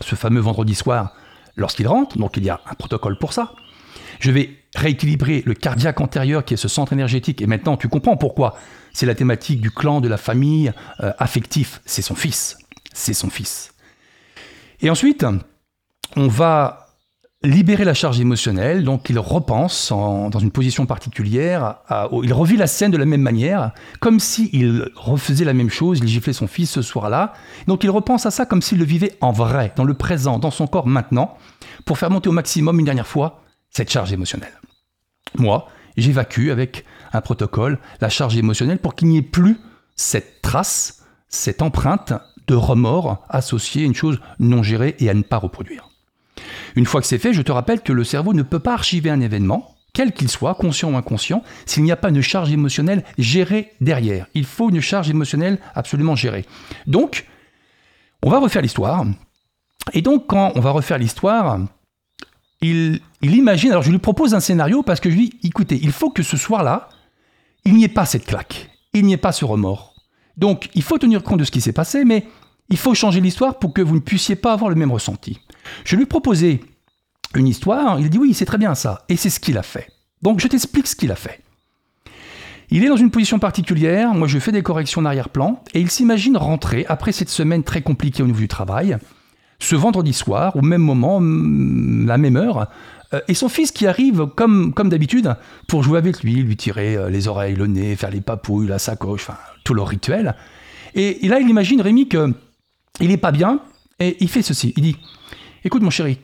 ce 0.00 0.14
fameux 0.14 0.40
vendredi 0.40 0.74
soir, 0.74 1.14
lorsqu'il 1.54 1.88
rentre, 1.88 2.18
donc 2.18 2.36
il 2.36 2.44
y 2.44 2.50
a 2.50 2.60
un 2.70 2.74
protocole 2.74 3.18
pour 3.18 3.32
ça. 3.32 3.54
Je 4.20 4.30
vais 4.30 4.50
rééquilibrer 4.74 5.42
le 5.46 5.54
cardiaque 5.54 6.00
antérieur 6.00 6.44
qui 6.44 6.54
est 6.54 6.58
ce 6.58 6.68
centre 6.68 6.92
énergétique, 6.92 7.42
et 7.42 7.46
maintenant 7.46 7.76
tu 7.76 7.88
comprends 7.88 8.16
pourquoi. 8.16 8.56
C'est 8.92 9.06
la 9.06 9.14
thématique 9.14 9.60
du 9.60 9.70
clan, 9.70 10.00
de 10.00 10.08
la 10.08 10.16
famille, 10.16 10.72
euh, 11.00 11.12
affectif, 11.18 11.80
c'est 11.84 12.02
son 12.02 12.14
fils. 12.14 12.58
C'est 12.92 13.14
son 13.14 13.28
fils. 13.28 13.74
Et 14.80 14.90
ensuite, 14.90 15.26
on 16.16 16.28
va 16.28 16.86
libérer 17.42 17.84
la 17.84 17.94
charge 17.94 18.18
émotionnelle, 18.20 18.84
donc 18.84 19.08
il 19.10 19.18
repense 19.18 19.90
dans 19.90 20.38
une 20.38 20.50
position 20.50 20.86
particulière, 20.86 21.76
il 22.22 22.32
revit 22.32 22.56
la 22.56 22.66
scène 22.66 22.90
de 22.90 22.96
la 22.96 23.04
même 23.04 23.20
manière, 23.20 23.72
comme 24.00 24.18
s'il 24.18 24.90
refaisait 24.96 25.44
la 25.44 25.52
même 25.52 25.70
chose, 25.70 25.98
il 26.02 26.08
giflait 26.08 26.32
son 26.32 26.46
fils 26.46 26.70
ce 26.70 26.82
soir-là. 26.82 27.34
Donc 27.66 27.84
il 27.84 27.90
repense 27.90 28.26
à 28.26 28.30
ça 28.30 28.46
comme 28.46 28.62
s'il 28.62 28.78
le 28.78 28.84
vivait 28.84 29.14
en 29.20 29.32
vrai, 29.32 29.72
dans 29.76 29.84
le 29.84 29.94
présent, 29.94 30.38
dans 30.38 30.50
son 30.50 30.66
corps 30.66 30.86
maintenant, 30.86 31.36
pour 31.84 31.98
faire 31.98 32.10
monter 32.10 32.28
au 32.28 32.32
maximum 32.32 32.78
une 32.78 32.86
dernière 32.86 33.06
fois 33.06 33.42
cette 33.76 33.90
charge 33.90 34.10
émotionnelle. 34.10 34.58
Moi, 35.34 35.68
j'évacue 35.98 36.48
avec 36.48 36.86
un 37.12 37.20
protocole 37.20 37.78
la 38.00 38.08
charge 38.08 38.34
émotionnelle 38.34 38.78
pour 38.78 38.94
qu'il 38.94 39.08
n'y 39.08 39.18
ait 39.18 39.22
plus 39.22 39.58
cette 39.96 40.40
trace, 40.40 41.04
cette 41.28 41.60
empreinte 41.60 42.14
de 42.46 42.54
remords 42.54 43.26
associée 43.28 43.82
à 43.82 43.86
une 43.86 43.94
chose 43.94 44.18
non 44.38 44.62
gérée 44.62 44.96
et 44.98 45.10
à 45.10 45.14
ne 45.14 45.22
pas 45.22 45.36
reproduire. 45.36 45.90
Une 46.74 46.86
fois 46.86 47.02
que 47.02 47.06
c'est 47.06 47.18
fait, 47.18 47.34
je 47.34 47.42
te 47.42 47.52
rappelle 47.52 47.82
que 47.82 47.92
le 47.92 48.02
cerveau 48.02 48.32
ne 48.32 48.42
peut 48.42 48.60
pas 48.60 48.72
archiver 48.72 49.10
un 49.10 49.20
événement, 49.20 49.76
quel 49.92 50.12
qu'il 50.12 50.30
soit, 50.30 50.54
conscient 50.54 50.92
ou 50.92 50.96
inconscient, 50.96 51.42
s'il 51.66 51.82
n'y 51.82 51.92
a 51.92 51.96
pas 51.96 52.08
une 52.08 52.22
charge 52.22 52.50
émotionnelle 52.50 53.04
gérée 53.18 53.72
derrière. 53.82 54.26
Il 54.32 54.46
faut 54.46 54.70
une 54.70 54.80
charge 54.80 55.10
émotionnelle 55.10 55.58
absolument 55.74 56.16
gérée. 56.16 56.46
Donc, 56.86 57.26
on 58.22 58.30
va 58.30 58.38
refaire 58.38 58.62
l'histoire. 58.62 59.04
Et 59.92 60.00
donc, 60.00 60.28
quand 60.28 60.52
on 60.54 60.60
va 60.60 60.70
refaire 60.70 60.96
l'histoire, 60.96 61.60
il, 62.62 63.00
imagine, 63.22 63.70
alors 63.70 63.82
je 63.82 63.90
lui 63.90 63.98
propose 63.98 64.34
un 64.34 64.40
scénario 64.40 64.82
parce 64.82 65.00
que 65.00 65.10
je 65.10 65.16
lui 65.16 65.28
dis, 65.28 65.48
écoutez, 65.48 65.78
il 65.82 65.92
faut 65.92 66.10
que 66.10 66.22
ce 66.22 66.36
soir-là, 66.36 66.88
il 67.64 67.74
n'y 67.74 67.84
ait 67.84 67.88
pas 67.88 68.06
cette 68.06 68.26
claque, 68.26 68.70
il 68.92 69.04
n'y 69.04 69.12
ait 69.12 69.18
pas 69.18 69.32
ce 69.32 69.44
remords. 69.44 69.94
Donc, 70.36 70.68
il 70.74 70.82
faut 70.82 70.98
tenir 70.98 71.22
compte 71.22 71.40
de 71.40 71.44
ce 71.44 71.50
qui 71.50 71.60
s'est 71.60 71.72
passé, 71.72 72.04
mais 72.04 72.26
il 72.68 72.76
faut 72.76 72.94
changer 72.94 73.20
l'histoire 73.20 73.58
pour 73.58 73.72
que 73.72 73.82
vous 73.82 73.94
ne 73.94 74.00
puissiez 74.00 74.36
pas 74.36 74.52
avoir 74.52 74.70
le 74.70 74.76
même 74.76 74.92
ressenti. 74.92 75.40
Je 75.84 75.96
lui 75.96 76.06
proposais 76.06 76.60
une 77.34 77.48
histoire, 77.48 78.00
il 78.00 78.10
dit 78.10 78.18
oui, 78.18 78.34
c'est 78.34 78.44
très 78.44 78.58
bien 78.58 78.74
ça, 78.74 79.04
et 79.08 79.16
c'est 79.16 79.30
ce 79.30 79.40
qu'il 79.40 79.58
a 79.58 79.62
fait. 79.62 79.88
Donc 80.22 80.40
je 80.40 80.48
t'explique 80.48 80.86
ce 80.86 80.96
qu'il 80.96 81.12
a 81.12 81.16
fait. 81.16 81.40
Il 82.70 82.84
est 82.84 82.88
dans 82.88 82.96
une 82.96 83.10
position 83.10 83.38
particulière, 83.38 84.12
moi 84.14 84.26
je 84.26 84.38
fais 84.38 84.52
des 84.52 84.62
corrections 84.62 85.00
en 85.00 85.04
arrière-plan, 85.04 85.62
et 85.74 85.80
il 85.80 85.90
s'imagine 85.90 86.36
rentrer, 86.36 86.84
après 86.88 87.12
cette 87.12 87.28
semaine 87.28 87.62
très 87.62 87.82
compliquée 87.82 88.22
au 88.22 88.26
niveau 88.26 88.40
du 88.40 88.48
travail, 88.48 88.96
ce 89.58 89.76
vendredi 89.76 90.12
soir, 90.12 90.56
au 90.56 90.62
même 90.62 90.82
moment, 90.82 91.20
la 91.20 92.18
même 92.18 92.36
heure, 92.36 92.68
euh, 93.14 93.20
et 93.28 93.34
son 93.34 93.48
fils 93.48 93.70
qui 93.70 93.86
arrive 93.86 94.26
comme, 94.34 94.72
comme 94.74 94.88
d'habitude 94.88 95.34
pour 95.68 95.82
jouer 95.82 95.98
avec 95.98 96.22
lui, 96.22 96.34
lui 96.34 96.56
tirer 96.56 96.96
euh, 96.96 97.08
les 97.08 97.28
oreilles, 97.28 97.54
le 97.54 97.66
nez, 97.66 97.96
faire 97.96 98.10
les 98.10 98.20
papouilles, 98.20 98.66
la 98.66 98.78
sacoche, 98.78 99.22
enfin 99.28 99.38
tout 99.64 99.74
le 99.74 99.82
rituel. 99.82 100.34
Et, 100.94 101.24
et 101.24 101.28
là 101.28 101.40
il 101.40 101.48
imagine 101.48 101.80
Rémi 101.80 102.08
que 102.08 102.32
il 103.00 103.08
n'est 103.08 103.16
pas 103.16 103.32
bien, 103.32 103.60
et 104.00 104.16
il 104.20 104.28
fait 104.28 104.42
ceci, 104.42 104.72
il 104.76 104.82
dit 104.82 104.96
Écoute, 105.64 105.82
mon 105.82 105.90
chéri, 105.90 106.18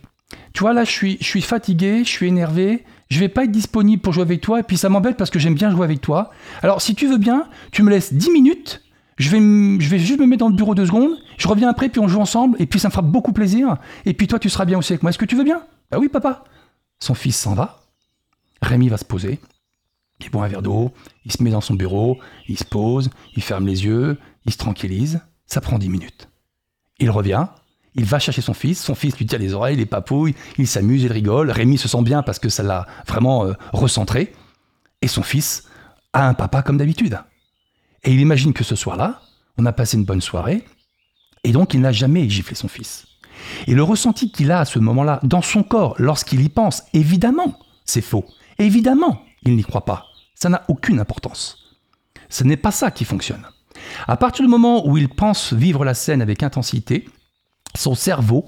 tu 0.52 0.60
vois, 0.60 0.72
là, 0.72 0.84
je 0.84 0.90
suis, 0.90 1.18
je 1.20 1.26
suis 1.26 1.40
fatigué, 1.40 2.04
je 2.04 2.08
suis 2.10 2.28
énervé, 2.28 2.84
je 3.10 3.18
vais 3.18 3.28
pas 3.28 3.44
être 3.44 3.50
disponible 3.50 4.02
pour 4.02 4.12
jouer 4.12 4.22
avec 4.22 4.40
toi, 4.40 4.60
et 4.60 4.62
puis 4.62 4.76
ça 4.76 4.88
m'embête 4.88 5.16
parce 5.16 5.30
que 5.30 5.38
j'aime 5.38 5.54
bien 5.54 5.70
jouer 5.70 5.84
avec 5.84 6.00
toi. 6.00 6.30
Alors, 6.62 6.82
si 6.82 6.94
tu 6.94 7.06
veux 7.06 7.18
bien, 7.18 7.48
tu 7.70 7.82
me 7.82 7.90
laisses 7.90 8.12
10 8.12 8.30
minutes, 8.30 8.82
je 9.22 9.30
vais, 9.30 9.38
je 9.38 9.88
vais 9.88 9.98
juste 9.98 10.20
me 10.20 10.26
mettre 10.26 10.40
dans 10.40 10.48
le 10.48 10.54
bureau 10.54 10.74
deux 10.74 10.86
secondes, 10.86 11.12
je 11.38 11.48
reviens 11.48 11.68
après, 11.68 11.88
puis 11.88 12.00
on 12.00 12.08
joue 12.08 12.20
ensemble, 12.20 12.56
et 12.60 12.66
puis 12.66 12.80
ça 12.80 12.88
me 12.88 12.92
fera 12.92 13.02
beaucoup 13.02 13.32
plaisir, 13.32 13.76
et 14.04 14.14
puis 14.14 14.26
toi, 14.26 14.38
tu 14.38 14.50
seras 14.50 14.64
bien 14.64 14.78
aussi 14.78 14.92
avec 14.92 15.02
moi. 15.02 15.10
Est-ce 15.10 15.18
que 15.18 15.24
tu 15.24 15.36
veux 15.36 15.44
bien? 15.44 15.62
Bah 15.90 15.98
oui, 15.98 16.08
papa. 16.08 16.44
Son 17.00 17.14
fils 17.14 17.36
s'en 17.36 17.54
va, 17.54 17.80
Rémi 18.60 18.88
va 18.88 18.96
se 18.96 19.04
poser, 19.04 19.40
il 20.20 20.30
boit 20.30 20.44
un 20.44 20.48
verre 20.48 20.62
d'eau, 20.62 20.92
il 21.24 21.32
se 21.32 21.42
met 21.42 21.50
dans 21.50 21.60
son 21.60 21.74
bureau, 21.74 22.18
il 22.48 22.58
se 22.58 22.64
pose, 22.64 23.10
il 23.36 23.42
ferme 23.42 23.66
les 23.66 23.84
yeux, 23.84 24.18
il 24.44 24.52
se 24.52 24.58
tranquillise, 24.58 25.20
ça 25.46 25.60
prend 25.60 25.78
10 25.78 25.88
minutes. 25.88 26.28
Il 26.98 27.10
revient, 27.10 27.46
il 27.94 28.04
va 28.04 28.18
chercher 28.18 28.40
son 28.40 28.54
fils, 28.54 28.82
son 28.82 28.94
fils 28.94 29.16
lui 29.18 29.26
tire 29.26 29.38
les 29.38 29.52
oreilles, 29.52 29.76
les 29.76 29.86
papouilles, 29.86 30.34
il 30.58 30.66
s'amuse, 30.66 31.02
il 31.02 31.12
rigole. 31.12 31.50
Rémi 31.50 31.76
se 31.76 31.88
sent 31.88 32.02
bien 32.02 32.22
parce 32.22 32.38
que 32.38 32.48
ça 32.48 32.62
l'a 32.62 32.86
vraiment 33.06 33.46
euh, 33.46 33.52
recentré. 33.72 34.32
Et 35.02 35.08
son 35.08 35.22
fils 35.22 35.68
a 36.12 36.28
un 36.28 36.34
papa 36.34 36.62
comme 36.62 36.78
d'habitude. 36.78 37.18
Et 38.04 38.12
il 38.12 38.20
imagine 38.20 38.52
que 38.52 38.64
ce 38.64 38.76
soir-là, 38.76 39.20
on 39.58 39.66
a 39.66 39.72
passé 39.72 39.96
une 39.96 40.04
bonne 40.04 40.20
soirée, 40.20 40.64
et 41.44 41.52
donc 41.52 41.74
il 41.74 41.80
n'a 41.80 41.92
jamais 41.92 42.28
giflé 42.28 42.54
son 42.54 42.68
fils. 42.68 43.06
Et 43.66 43.74
le 43.74 43.82
ressenti 43.82 44.30
qu'il 44.30 44.50
a 44.50 44.60
à 44.60 44.64
ce 44.64 44.78
moment-là, 44.78 45.20
dans 45.22 45.42
son 45.42 45.62
corps, 45.62 45.94
lorsqu'il 45.98 46.42
y 46.42 46.48
pense, 46.48 46.82
évidemment, 46.92 47.58
c'est 47.84 48.02
faux. 48.02 48.24
Évidemment, 48.58 49.24
il 49.42 49.56
n'y 49.56 49.64
croit 49.64 49.84
pas. 49.84 50.06
Ça 50.34 50.48
n'a 50.48 50.64
aucune 50.68 51.00
importance. 51.00 51.76
Ce 52.28 52.44
n'est 52.44 52.56
pas 52.56 52.70
ça 52.70 52.90
qui 52.90 53.04
fonctionne. 53.04 53.46
À 54.06 54.16
partir 54.16 54.44
du 54.44 54.50
moment 54.50 54.86
où 54.86 54.96
il 54.96 55.08
pense 55.08 55.52
vivre 55.52 55.84
la 55.84 55.94
scène 55.94 56.22
avec 56.22 56.42
intensité, 56.42 57.08
son 57.76 57.94
cerveau 57.94 58.46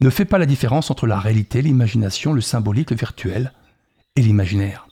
ne 0.00 0.10
fait 0.10 0.24
pas 0.24 0.38
la 0.38 0.46
différence 0.46 0.90
entre 0.90 1.06
la 1.06 1.18
réalité, 1.18 1.62
l'imagination, 1.62 2.32
le 2.32 2.40
symbolique, 2.40 2.90
le 2.90 2.96
virtuel 2.96 3.52
et 4.14 4.22
l'imaginaire. 4.22 4.86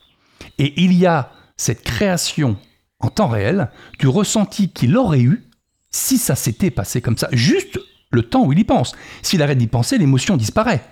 Et 0.57 0.81
il 0.81 0.93
y 0.93 1.05
a 1.05 1.31
cette 1.57 1.83
création 1.83 2.57
en 3.05 3.09
temps 3.09 3.27
réel 3.27 3.69
du 3.99 4.07
ressenti 4.07 4.69
qu'il 4.69 4.97
aurait 4.97 5.21
eu 5.21 5.43
si 5.91 6.17
ça 6.17 6.35
s'était 6.35 6.71
passé 6.71 7.01
comme 7.01 7.17
ça, 7.17 7.29
juste 7.31 7.79
le 8.11 8.23
temps 8.23 8.45
où 8.45 8.51
il 8.51 8.59
y 8.59 8.63
pense. 8.63 8.95
S'il 9.21 9.41
arrête 9.41 9.57
d'y 9.57 9.67
penser, 9.67 9.97
l'émotion 9.97 10.35
disparaît. 10.35 10.83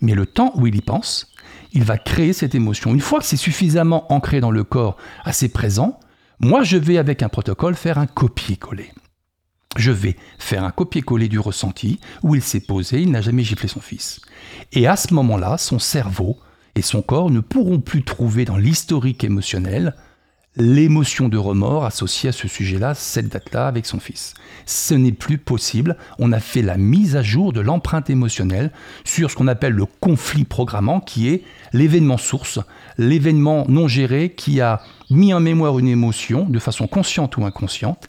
Mais 0.00 0.14
le 0.14 0.26
temps 0.26 0.52
où 0.56 0.66
il 0.66 0.76
y 0.76 0.80
pense, 0.80 1.32
il 1.72 1.84
va 1.84 1.96
créer 1.96 2.32
cette 2.32 2.54
émotion. 2.54 2.92
Une 2.92 3.00
fois 3.00 3.20
que 3.20 3.24
c'est 3.24 3.36
suffisamment 3.36 4.12
ancré 4.12 4.40
dans 4.40 4.50
le 4.50 4.64
corps, 4.64 4.96
assez 5.24 5.48
présent, 5.48 5.98
moi 6.40 6.62
je 6.62 6.76
vais 6.76 6.98
avec 6.98 7.22
un 7.22 7.28
protocole 7.28 7.74
faire 7.74 7.98
un 7.98 8.06
copier-coller 8.06 8.92
je 9.76 9.90
vais 9.90 10.16
faire 10.38 10.64
un 10.64 10.70
copier-coller 10.70 11.28
du 11.28 11.38
ressenti 11.38 12.00
où 12.22 12.34
il 12.34 12.42
s'est 12.42 12.60
posé, 12.60 13.00
il 13.00 13.10
n'a 13.10 13.20
jamais 13.20 13.42
giflé 13.42 13.68
son 13.68 13.80
fils. 13.80 14.20
Et 14.72 14.86
à 14.86 14.96
ce 14.96 15.14
moment-là, 15.14 15.58
son 15.58 15.78
cerveau 15.78 16.38
et 16.74 16.82
son 16.82 17.02
corps 17.02 17.30
ne 17.30 17.40
pourront 17.40 17.80
plus 17.80 18.02
trouver 18.02 18.44
dans 18.44 18.56
l'historique 18.56 19.24
émotionnel 19.24 19.94
l'émotion 20.56 21.28
de 21.28 21.38
remords 21.38 21.84
associée 21.84 22.28
à 22.28 22.32
ce 22.32 22.46
sujet-là, 22.46 22.94
cette 22.94 23.28
date-là, 23.28 23.66
avec 23.66 23.86
son 23.86 24.00
fils. 24.00 24.34
Ce 24.66 24.94
n'est 24.94 25.12
plus 25.12 25.38
possible. 25.38 25.96
On 26.18 26.32
a 26.32 26.40
fait 26.40 26.62
la 26.62 26.76
mise 26.76 27.16
à 27.16 27.22
jour 27.22 27.52
de 27.52 27.60
l'empreinte 27.60 28.10
émotionnelle 28.10 28.70
sur 29.04 29.30
ce 29.30 29.36
qu'on 29.36 29.48
appelle 29.48 29.72
le 29.72 29.86
conflit 29.86 30.44
programmant, 30.44 31.00
qui 31.00 31.28
est 31.28 31.42
l'événement 31.72 32.18
source, 32.18 32.60
l'événement 32.98 33.64
non 33.68 33.88
géré 33.88 34.30
qui 34.30 34.60
a 34.60 34.82
mis 35.10 35.32
en 35.32 35.40
mémoire 35.40 35.78
une 35.78 35.88
émotion 35.88 36.44
de 36.44 36.58
façon 36.58 36.86
consciente 36.86 37.36
ou 37.36 37.44
inconsciente, 37.44 38.08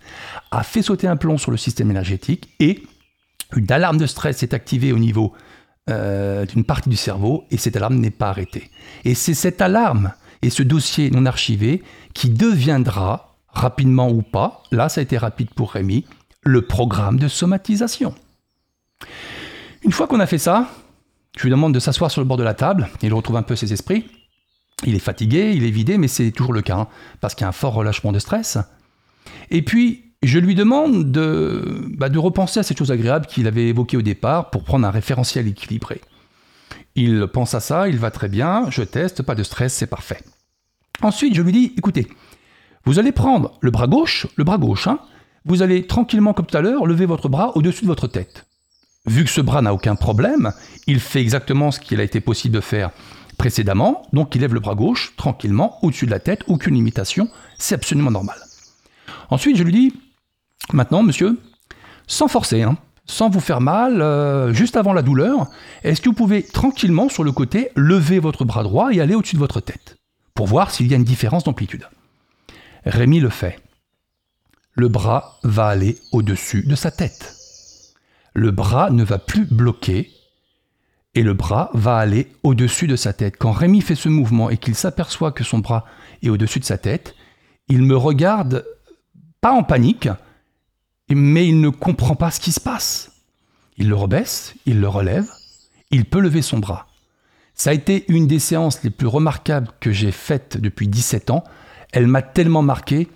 a 0.51 0.63
fait 0.63 0.81
sauter 0.81 1.07
un 1.07 1.15
plomb 1.15 1.37
sur 1.37 1.51
le 1.51 1.57
système 1.57 1.91
énergétique 1.91 2.49
et 2.59 2.83
une 3.55 3.71
alarme 3.71 3.97
de 3.97 4.05
stress 4.05 4.43
est 4.43 4.53
activée 4.53 4.91
au 4.91 4.99
niveau 4.99 5.33
euh, 5.89 6.45
d'une 6.45 6.63
partie 6.63 6.89
du 6.89 6.95
cerveau 6.95 7.45
et 7.51 7.57
cette 7.57 7.75
alarme 7.75 7.95
n'est 7.95 8.09
pas 8.09 8.29
arrêtée. 8.29 8.69
Et 9.05 9.15
c'est 9.15 9.33
cette 9.33 9.61
alarme 9.61 10.13
et 10.43 10.49
ce 10.49 10.61
dossier 10.61 11.09
non 11.09 11.25
archivé 11.25 11.81
qui 12.13 12.29
deviendra, 12.29 13.35
rapidement 13.47 14.11
ou 14.11 14.21
pas, 14.21 14.61
là 14.71 14.89
ça 14.89 15.01
a 15.01 15.03
été 15.03 15.17
rapide 15.17 15.49
pour 15.55 15.71
Rémi, 15.71 16.05
le 16.43 16.61
programme 16.61 17.17
de 17.17 17.27
somatisation. 17.27 18.13
Une 19.83 19.91
fois 19.91 20.07
qu'on 20.07 20.19
a 20.19 20.25
fait 20.25 20.37
ça, 20.37 20.69
je 21.37 21.43
lui 21.43 21.49
demande 21.49 21.73
de 21.73 21.79
s'asseoir 21.79 22.11
sur 22.11 22.21
le 22.21 22.27
bord 22.27 22.37
de 22.37 22.43
la 22.43 22.53
table, 22.53 22.89
il 23.01 23.13
retrouve 23.13 23.37
un 23.37 23.43
peu 23.43 23.55
ses 23.55 23.73
esprits. 23.73 24.05
Il 24.85 24.95
est 24.95 24.99
fatigué, 24.99 25.53
il 25.55 25.63
est 25.63 25.71
vidé, 25.71 25.97
mais 25.97 26.07
c'est 26.07 26.31
toujours 26.31 26.53
le 26.53 26.61
cas, 26.61 26.77
hein, 26.77 26.87
parce 27.21 27.35
qu'il 27.35 27.43
y 27.43 27.45
a 27.45 27.49
un 27.49 27.53
fort 27.53 27.73
relâchement 27.73 28.11
de 28.11 28.19
stress. 28.19 28.57
Et 29.49 29.61
puis, 29.61 30.13
je 30.23 30.39
lui 30.39 30.55
demande 30.55 31.11
de, 31.11 31.85
bah, 31.97 32.09
de 32.09 32.19
repenser 32.19 32.59
à 32.59 32.63
cette 32.63 32.77
chose 32.77 32.91
agréable 32.91 33.25
qu'il 33.25 33.47
avait 33.47 33.67
évoquée 33.67 33.97
au 33.97 34.01
départ 34.01 34.49
pour 34.49 34.63
prendre 34.63 34.85
un 34.85 34.91
référentiel 34.91 35.47
équilibré. 35.47 36.01
Il 36.95 37.27
pense 37.27 37.53
à 37.53 37.59
ça, 37.59 37.87
il 37.87 37.97
va 37.97 38.11
très 38.11 38.29
bien, 38.29 38.69
je 38.69 38.83
teste, 38.83 39.23
pas 39.23 39.35
de 39.35 39.43
stress, 39.43 39.73
c'est 39.73 39.87
parfait. 39.87 40.21
Ensuite, 41.01 41.35
je 41.35 41.41
lui 41.41 41.51
dis, 41.51 41.73
écoutez, 41.77 42.07
vous 42.85 42.99
allez 42.99 43.11
prendre 43.11 43.57
le 43.61 43.71
bras 43.71 43.87
gauche, 43.87 44.27
le 44.35 44.43
bras 44.43 44.57
gauche, 44.57 44.87
hein, 44.87 44.99
vous 45.45 45.61
allez 45.61 45.87
tranquillement 45.87 46.33
comme 46.33 46.45
tout 46.45 46.57
à 46.57 46.61
l'heure 46.61 46.85
lever 46.85 47.05
votre 47.05 47.29
bras 47.29 47.55
au-dessus 47.57 47.81
de 47.81 47.87
votre 47.87 48.07
tête. 48.07 48.45
Vu 49.05 49.25
que 49.25 49.29
ce 49.29 49.41
bras 49.41 49.61
n'a 49.61 49.73
aucun 49.73 49.95
problème, 49.95 50.53
il 50.87 50.99
fait 50.99 51.21
exactement 51.21 51.71
ce 51.71 51.79
qu'il 51.79 51.99
a 51.99 52.03
été 52.03 52.21
possible 52.21 52.55
de 52.55 52.61
faire 52.61 52.91
précédemment, 53.37 54.03
donc 54.13 54.35
il 54.35 54.41
lève 54.41 54.53
le 54.53 54.59
bras 54.59 54.75
gauche 54.75 55.13
tranquillement 55.17 55.79
au-dessus 55.81 56.05
de 56.05 56.11
la 56.11 56.19
tête, 56.19 56.43
aucune 56.47 56.75
limitation, 56.75 57.27
c'est 57.57 57.75
absolument 57.75 58.11
normal. 58.11 58.37
Ensuite, 59.29 59.57
je 59.57 59.63
lui 59.63 59.73
dis, 59.73 59.93
maintenant 60.71 61.03
monsieur, 61.03 61.37
sans 62.07 62.27
forcer, 62.27 62.61
hein, 62.61 62.77
sans 63.05 63.29
vous 63.29 63.41
faire 63.41 63.59
mal, 63.59 64.01
euh, 64.01 64.53
juste 64.53 64.77
avant 64.77 64.93
la 64.93 65.01
douleur, 65.01 65.47
est-ce 65.83 65.99
que 65.99 66.09
vous 66.09 66.15
pouvez 66.15 66.43
tranquillement 66.43 67.09
sur 67.09 67.23
le 67.23 67.33
côté 67.33 67.69
lever 67.75 68.19
votre 68.19 68.45
bras 68.45 68.63
droit 68.63 68.93
et 68.93 69.01
aller 69.01 69.15
au-dessus 69.15 69.35
de 69.35 69.41
votre 69.41 69.59
tête, 69.59 69.97
pour 70.33 70.47
voir 70.47 70.71
s'il 70.71 70.87
y 70.87 70.93
a 70.93 70.97
une 70.97 71.03
différence 71.03 71.43
d'amplitude 71.43 71.87
Rémi 72.85 73.19
le 73.19 73.29
fait. 73.29 73.59
Le 74.73 74.87
bras 74.87 75.39
va 75.43 75.67
aller 75.67 75.97
au-dessus 76.11 76.63
de 76.63 76.75
sa 76.75 76.91
tête. 76.91 77.35
Le 78.33 78.51
bras 78.51 78.89
ne 78.89 79.03
va 79.03 79.19
plus 79.19 79.45
bloquer 79.45 80.11
et 81.15 81.21
le 81.21 81.33
bras 81.33 81.69
va 81.73 81.97
aller 81.97 82.31
au-dessus 82.41 82.87
de 82.87 82.95
sa 82.95 83.13
tête. 83.13 83.37
Quand 83.37 83.51
Rémi 83.51 83.81
fait 83.81 83.95
ce 83.95 84.09
mouvement 84.09 84.49
et 84.49 84.57
qu'il 84.57 84.75
s'aperçoit 84.75 85.31
que 85.31 85.43
son 85.43 85.59
bras 85.59 85.85
est 86.23 86.29
au-dessus 86.29 86.59
de 86.59 86.65
sa 86.65 86.77
tête, 86.77 87.15
il 87.67 87.83
me 87.83 87.95
regarde 87.95 88.65
pas 89.39 89.51
en 89.51 89.63
panique, 89.63 90.09
mais 91.09 91.47
il 91.47 91.61
ne 91.61 91.69
comprend 91.69 92.15
pas 92.15 92.31
ce 92.31 92.39
qui 92.39 92.51
se 92.51 92.59
passe. 92.59 93.11
Il 93.77 93.89
le 93.89 93.95
rebaisse, 93.95 94.55
il 94.65 94.79
le 94.79 94.87
relève, 94.87 95.29
il 95.91 96.05
peut 96.05 96.19
lever 96.19 96.41
son 96.41 96.59
bras. 96.59 96.87
Ça 97.53 97.69
a 97.69 97.73
été 97.73 98.05
une 98.07 98.27
des 98.27 98.39
séances 98.39 98.83
les 98.83 98.89
plus 98.89 99.07
remarquables 99.07 99.69
que 99.79 99.91
j'ai 99.91 100.11
faites 100.11 100.57
depuis 100.57 100.87
17 100.87 101.29
ans. 101.29 101.43
Elle 101.91 102.07
m'a 102.07 102.21
tellement 102.21 102.61
marqué 102.61 103.07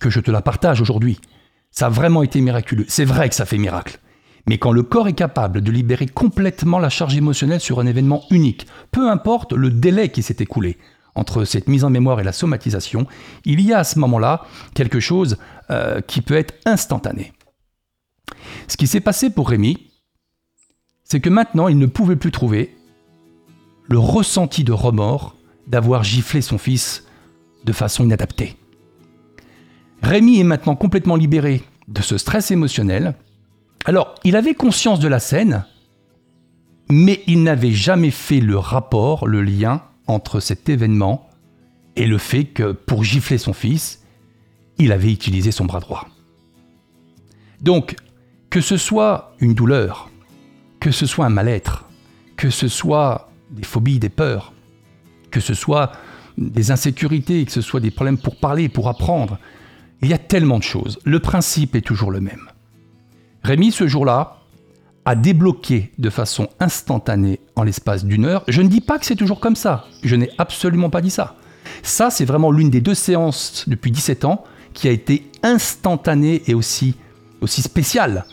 que 0.00 0.10
je 0.10 0.20
te 0.20 0.30
la 0.30 0.42
partage 0.42 0.80
aujourd'hui. 0.80 1.18
Ça 1.70 1.86
a 1.86 1.90
vraiment 1.90 2.22
été 2.22 2.40
miraculeux. 2.40 2.84
C'est 2.88 3.04
vrai 3.04 3.28
que 3.28 3.34
ça 3.34 3.46
fait 3.46 3.58
miracle. 3.58 3.98
Mais 4.46 4.58
quand 4.58 4.72
le 4.72 4.82
corps 4.82 5.08
est 5.08 5.14
capable 5.14 5.60
de 5.60 5.70
libérer 5.70 6.06
complètement 6.06 6.78
la 6.78 6.88
charge 6.88 7.16
émotionnelle 7.16 7.60
sur 7.60 7.80
un 7.80 7.86
événement 7.86 8.24
unique, 8.30 8.66
peu 8.90 9.10
importe 9.10 9.52
le 9.52 9.70
délai 9.70 10.10
qui 10.10 10.22
s'est 10.22 10.36
écoulé 10.40 10.78
entre 11.14 11.44
cette 11.44 11.68
mise 11.68 11.84
en 11.84 11.90
mémoire 11.90 12.20
et 12.20 12.24
la 12.24 12.32
somatisation, 12.32 13.06
il 13.44 13.60
y 13.60 13.72
a 13.72 13.80
à 13.80 13.84
ce 13.84 13.98
moment-là 13.98 14.46
quelque 14.74 15.00
chose 15.00 15.36
euh, 15.70 16.00
qui 16.00 16.22
peut 16.22 16.36
être 16.36 16.54
instantané. 16.64 17.32
Ce 18.68 18.76
qui 18.76 18.86
s'est 18.86 19.00
passé 19.00 19.30
pour 19.30 19.50
Rémi, 19.50 19.90
c'est 21.04 21.20
que 21.20 21.30
maintenant 21.30 21.68
il 21.68 21.78
ne 21.78 21.86
pouvait 21.86 22.16
plus 22.16 22.30
trouver 22.30 22.77
le 23.88 23.98
ressenti 23.98 24.64
de 24.64 24.72
remords 24.72 25.34
d'avoir 25.66 26.04
giflé 26.04 26.40
son 26.40 26.58
fils 26.58 27.06
de 27.64 27.72
façon 27.72 28.04
inadaptée. 28.04 28.56
Rémi 30.02 30.38
est 30.38 30.44
maintenant 30.44 30.76
complètement 30.76 31.16
libéré 31.16 31.62
de 31.88 32.02
ce 32.02 32.16
stress 32.18 32.50
émotionnel 32.50 33.14
alors, 33.88 34.14
il 34.24 34.36
avait 34.36 34.54
conscience 34.54 35.00
de 35.00 35.08
la 35.08 35.18
scène, 35.18 35.64
mais 36.90 37.22
il 37.26 37.42
n'avait 37.42 37.72
jamais 37.72 38.10
fait 38.10 38.40
le 38.40 38.58
rapport, 38.58 39.26
le 39.26 39.42
lien 39.42 39.82
entre 40.06 40.40
cet 40.40 40.68
événement 40.68 41.28
et 41.96 42.06
le 42.06 42.18
fait 42.18 42.44
que 42.44 42.72
pour 42.72 43.04
gifler 43.04 43.38
son 43.38 43.52
fils, 43.52 44.04
il 44.78 44.92
avait 44.92 45.10
utilisé 45.10 45.52
son 45.52 45.64
bras 45.64 45.80
droit. 45.80 46.06
Donc, 47.60 47.96
que 48.50 48.60
ce 48.60 48.76
soit 48.76 49.34
une 49.40 49.54
douleur, 49.54 50.10
que 50.80 50.90
ce 50.90 51.06
soit 51.06 51.26
un 51.26 51.30
mal-être, 51.30 51.88
que 52.36 52.50
ce 52.50 52.68
soit 52.68 53.27
des 53.50 53.64
phobies, 53.64 53.98
des 53.98 54.08
peurs, 54.08 54.52
que 55.30 55.40
ce 55.40 55.54
soit 55.54 55.92
des 56.36 56.70
insécurités, 56.70 57.44
que 57.44 57.52
ce 57.52 57.60
soit 57.60 57.80
des 57.80 57.90
problèmes 57.90 58.18
pour 58.18 58.36
parler, 58.36 58.68
pour 58.68 58.88
apprendre, 58.88 59.38
il 60.02 60.08
y 60.08 60.14
a 60.14 60.18
tellement 60.18 60.58
de 60.58 60.62
choses. 60.62 60.98
Le 61.04 61.18
principe 61.18 61.74
est 61.74 61.80
toujours 61.80 62.10
le 62.10 62.20
même. 62.20 62.48
Rémi, 63.42 63.72
ce 63.72 63.86
jour-là, 63.86 64.38
a 65.04 65.14
débloqué 65.14 65.90
de 65.98 66.10
façon 66.10 66.48
instantanée 66.60 67.40
en 67.56 67.62
l'espace 67.62 68.04
d'une 68.04 68.24
heure. 68.24 68.44
Je 68.46 68.62
ne 68.62 68.68
dis 68.68 68.80
pas 68.80 68.98
que 68.98 69.06
c'est 69.06 69.16
toujours 69.16 69.40
comme 69.40 69.56
ça. 69.56 69.86
Je 70.02 70.16
n'ai 70.16 70.30
absolument 70.38 70.90
pas 70.90 71.00
dit 71.00 71.10
ça. 71.10 71.36
Ça, 71.82 72.10
c'est 72.10 72.24
vraiment 72.24 72.50
l'une 72.50 72.70
des 72.70 72.80
deux 72.80 72.94
séances 72.94 73.64
depuis 73.68 73.90
17 73.90 74.24
ans 74.24 74.44
qui 74.74 74.86
a 74.86 74.90
été 74.90 75.30
instantanée 75.42 76.42
et 76.46 76.54
aussi, 76.54 76.94
aussi 77.40 77.62
spéciale. 77.62 78.26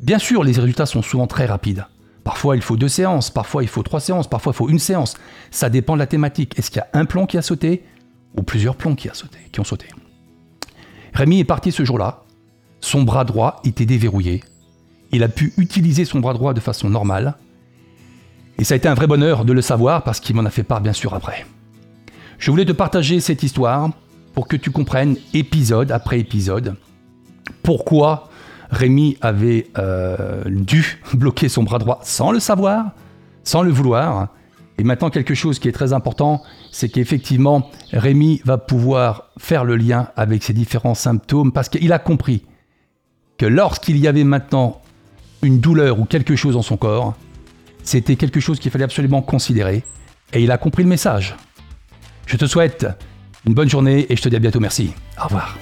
Bien 0.00 0.18
sûr, 0.18 0.44
les 0.44 0.52
résultats 0.52 0.86
sont 0.86 1.02
souvent 1.02 1.26
très 1.26 1.46
rapides. 1.46 1.86
Parfois, 2.28 2.56
il 2.56 2.62
faut 2.62 2.76
deux 2.76 2.88
séances, 2.88 3.30
parfois, 3.30 3.62
il 3.62 3.70
faut 3.70 3.82
trois 3.82 4.00
séances, 4.00 4.28
parfois, 4.28 4.52
il 4.52 4.56
faut 4.56 4.68
une 4.68 4.78
séance. 4.78 5.14
Ça 5.50 5.70
dépend 5.70 5.94
de 5.94 5.98
la 5.98 6.06
thématique. 6.06 6.58
Est-ce 6.58 6.70
qu'il 6.70 6.78
y 6.78 6.82
a 6.82 7.00
un 7.00 7.06
plomb 7.06 7.24
qui 7.24 7.38
a 7.38 7.42
sauté 7.42 7.84
ou 8.36 8.42
plusieurs 8.42 8.76
plombs 8.76 8.94
qui, 8.94 9.08
qui 9.50 9.60
ont 9.60 9.64
sauté? 9.64 9.86
Rémi 11.14 11.40
est 11.40 11.44
parti 11.44 11.72
ce 11.72 11.86
jour-là 11.86 12.26
son 12.80 13.02
bras 13.02 13.24
droit 13.24 13.62
était 13.64 13.86
déverrouillé. 13.86 14.44
Il 15.10 15.22
a 15.22 15.28
pu 15.28 15.54
utiliser 15.56 16.04
son 16.04 16.20
bras 16.20 16.34
droit 16.34 16.52
de 16.52 16.60
façon 16.60 16.90
normale. 16.90 17.38
Et 18.58 18.64
ça 18.64 18.74
a 18.74 18.76
été 18.76 18.88
un 18.88 18.94
vrai 18.94 19.06
bonheur 19.06 19.46
de 19.46 19.54
le 19.54 19.62
savoir 19.62 20.04
parce 20.04 20.20
qu'il 20.20 20.36
m'en 20.36 20.44
a 20.44 20.50
fait 20.50 20.64
part 20.64 20.82
bien 20.82 20.92
sûr 20.92 21.14
après. 21.14 21.46
Je 22.38 22.50
voulais 22.50 22.66
te 22.66 22.72
partager 22.72 23.20
cette 23.20 23.42
histoire 23.42 23.88
pour 24.34 24.48
que 24.48 24.56
tu 24.56 24.70
comprennes 24.70 25.16
épisode 25.32 25.92
après 25.92 26.20
épisode 26.20 26.76
pourquoi 27.62 28.27
Rémi 28.70 29.16
avait 29.20 29.68
euh, 29.78 30.42
dû 30.46 31.00
bloquer 31.14 31.48
son 31.48 31.62
bras 31.62 31.78
droit 31.78 32.00
sans 32.02 32.32
le 32.32 32.40
savoir, 32.40 32.92
sans 33.44 33.62
le 33.62 33.70
vouloir. 33.70 34.28
Et 34.78 34.84
maintenant 34.84 35.10
quelque 35.10 35.34
chose 35.34 35.58
qui 35.58 35.68
est 35.68 35.72
très 35.72 35.92
important, 35.92 36.42
c'est 36.70 36.88
qu'effectivement 36.88 37.70
Rémi 37.92 38.40
va 38.44 38.58
pouvoir 38.58 39.30
faire 39.38 39.64
le 39.64 39.76
lien 39.76 40.08
avec 40.16 40.44
ses 40.44 40.52
différents 40.52 40.94
symptômes 40.94 41.50
parce 41.50 41.68
qu'il 41.68 41.92
a 41.92 41.98
compris 41.98 42.44
que 43.38 43.46
lorsqu'il 43.46 43.96
y 43.96 44.06
avait 44.06 44.24
maintenant 44.24 44.80
une 45.42 45.60
douleur 45.60 45.98
ou 45.98 46.04
quelque 46.04 46.36
chose 46.36 46.54
dans 46.54 46.62
son 46.62 46.76
corps, 46.76 47.14
c'était 47.82 48.16
quelque 48.16 48.40
chose 48.40 48.58
qu'il 48.60 48.70
fallait 48.70 48.84
absolument 48.84 49.22
considérer, 49.22 49.82
et 50.32 50.42
il 50.42 50.50
a 50.50 50.58
compris 50.58 50.82
le 50.82 50.88
message. 50.88 51.36
Je 52.26 52.36
te 52.36 52.44
souhaite 52.44 52.86
une 53.46 53.54
bonne 53.54 53.70
journée 53.70 54.06
et 54.10 54.16
je 54.16 54.22
te 54.22 54.28
dis 54.28 54.36
à 54.36 54.40
bientôt 54.40 54.60
merci. 54.60 54.92
Au 55.18 55.24
revoir. 55.24 55.56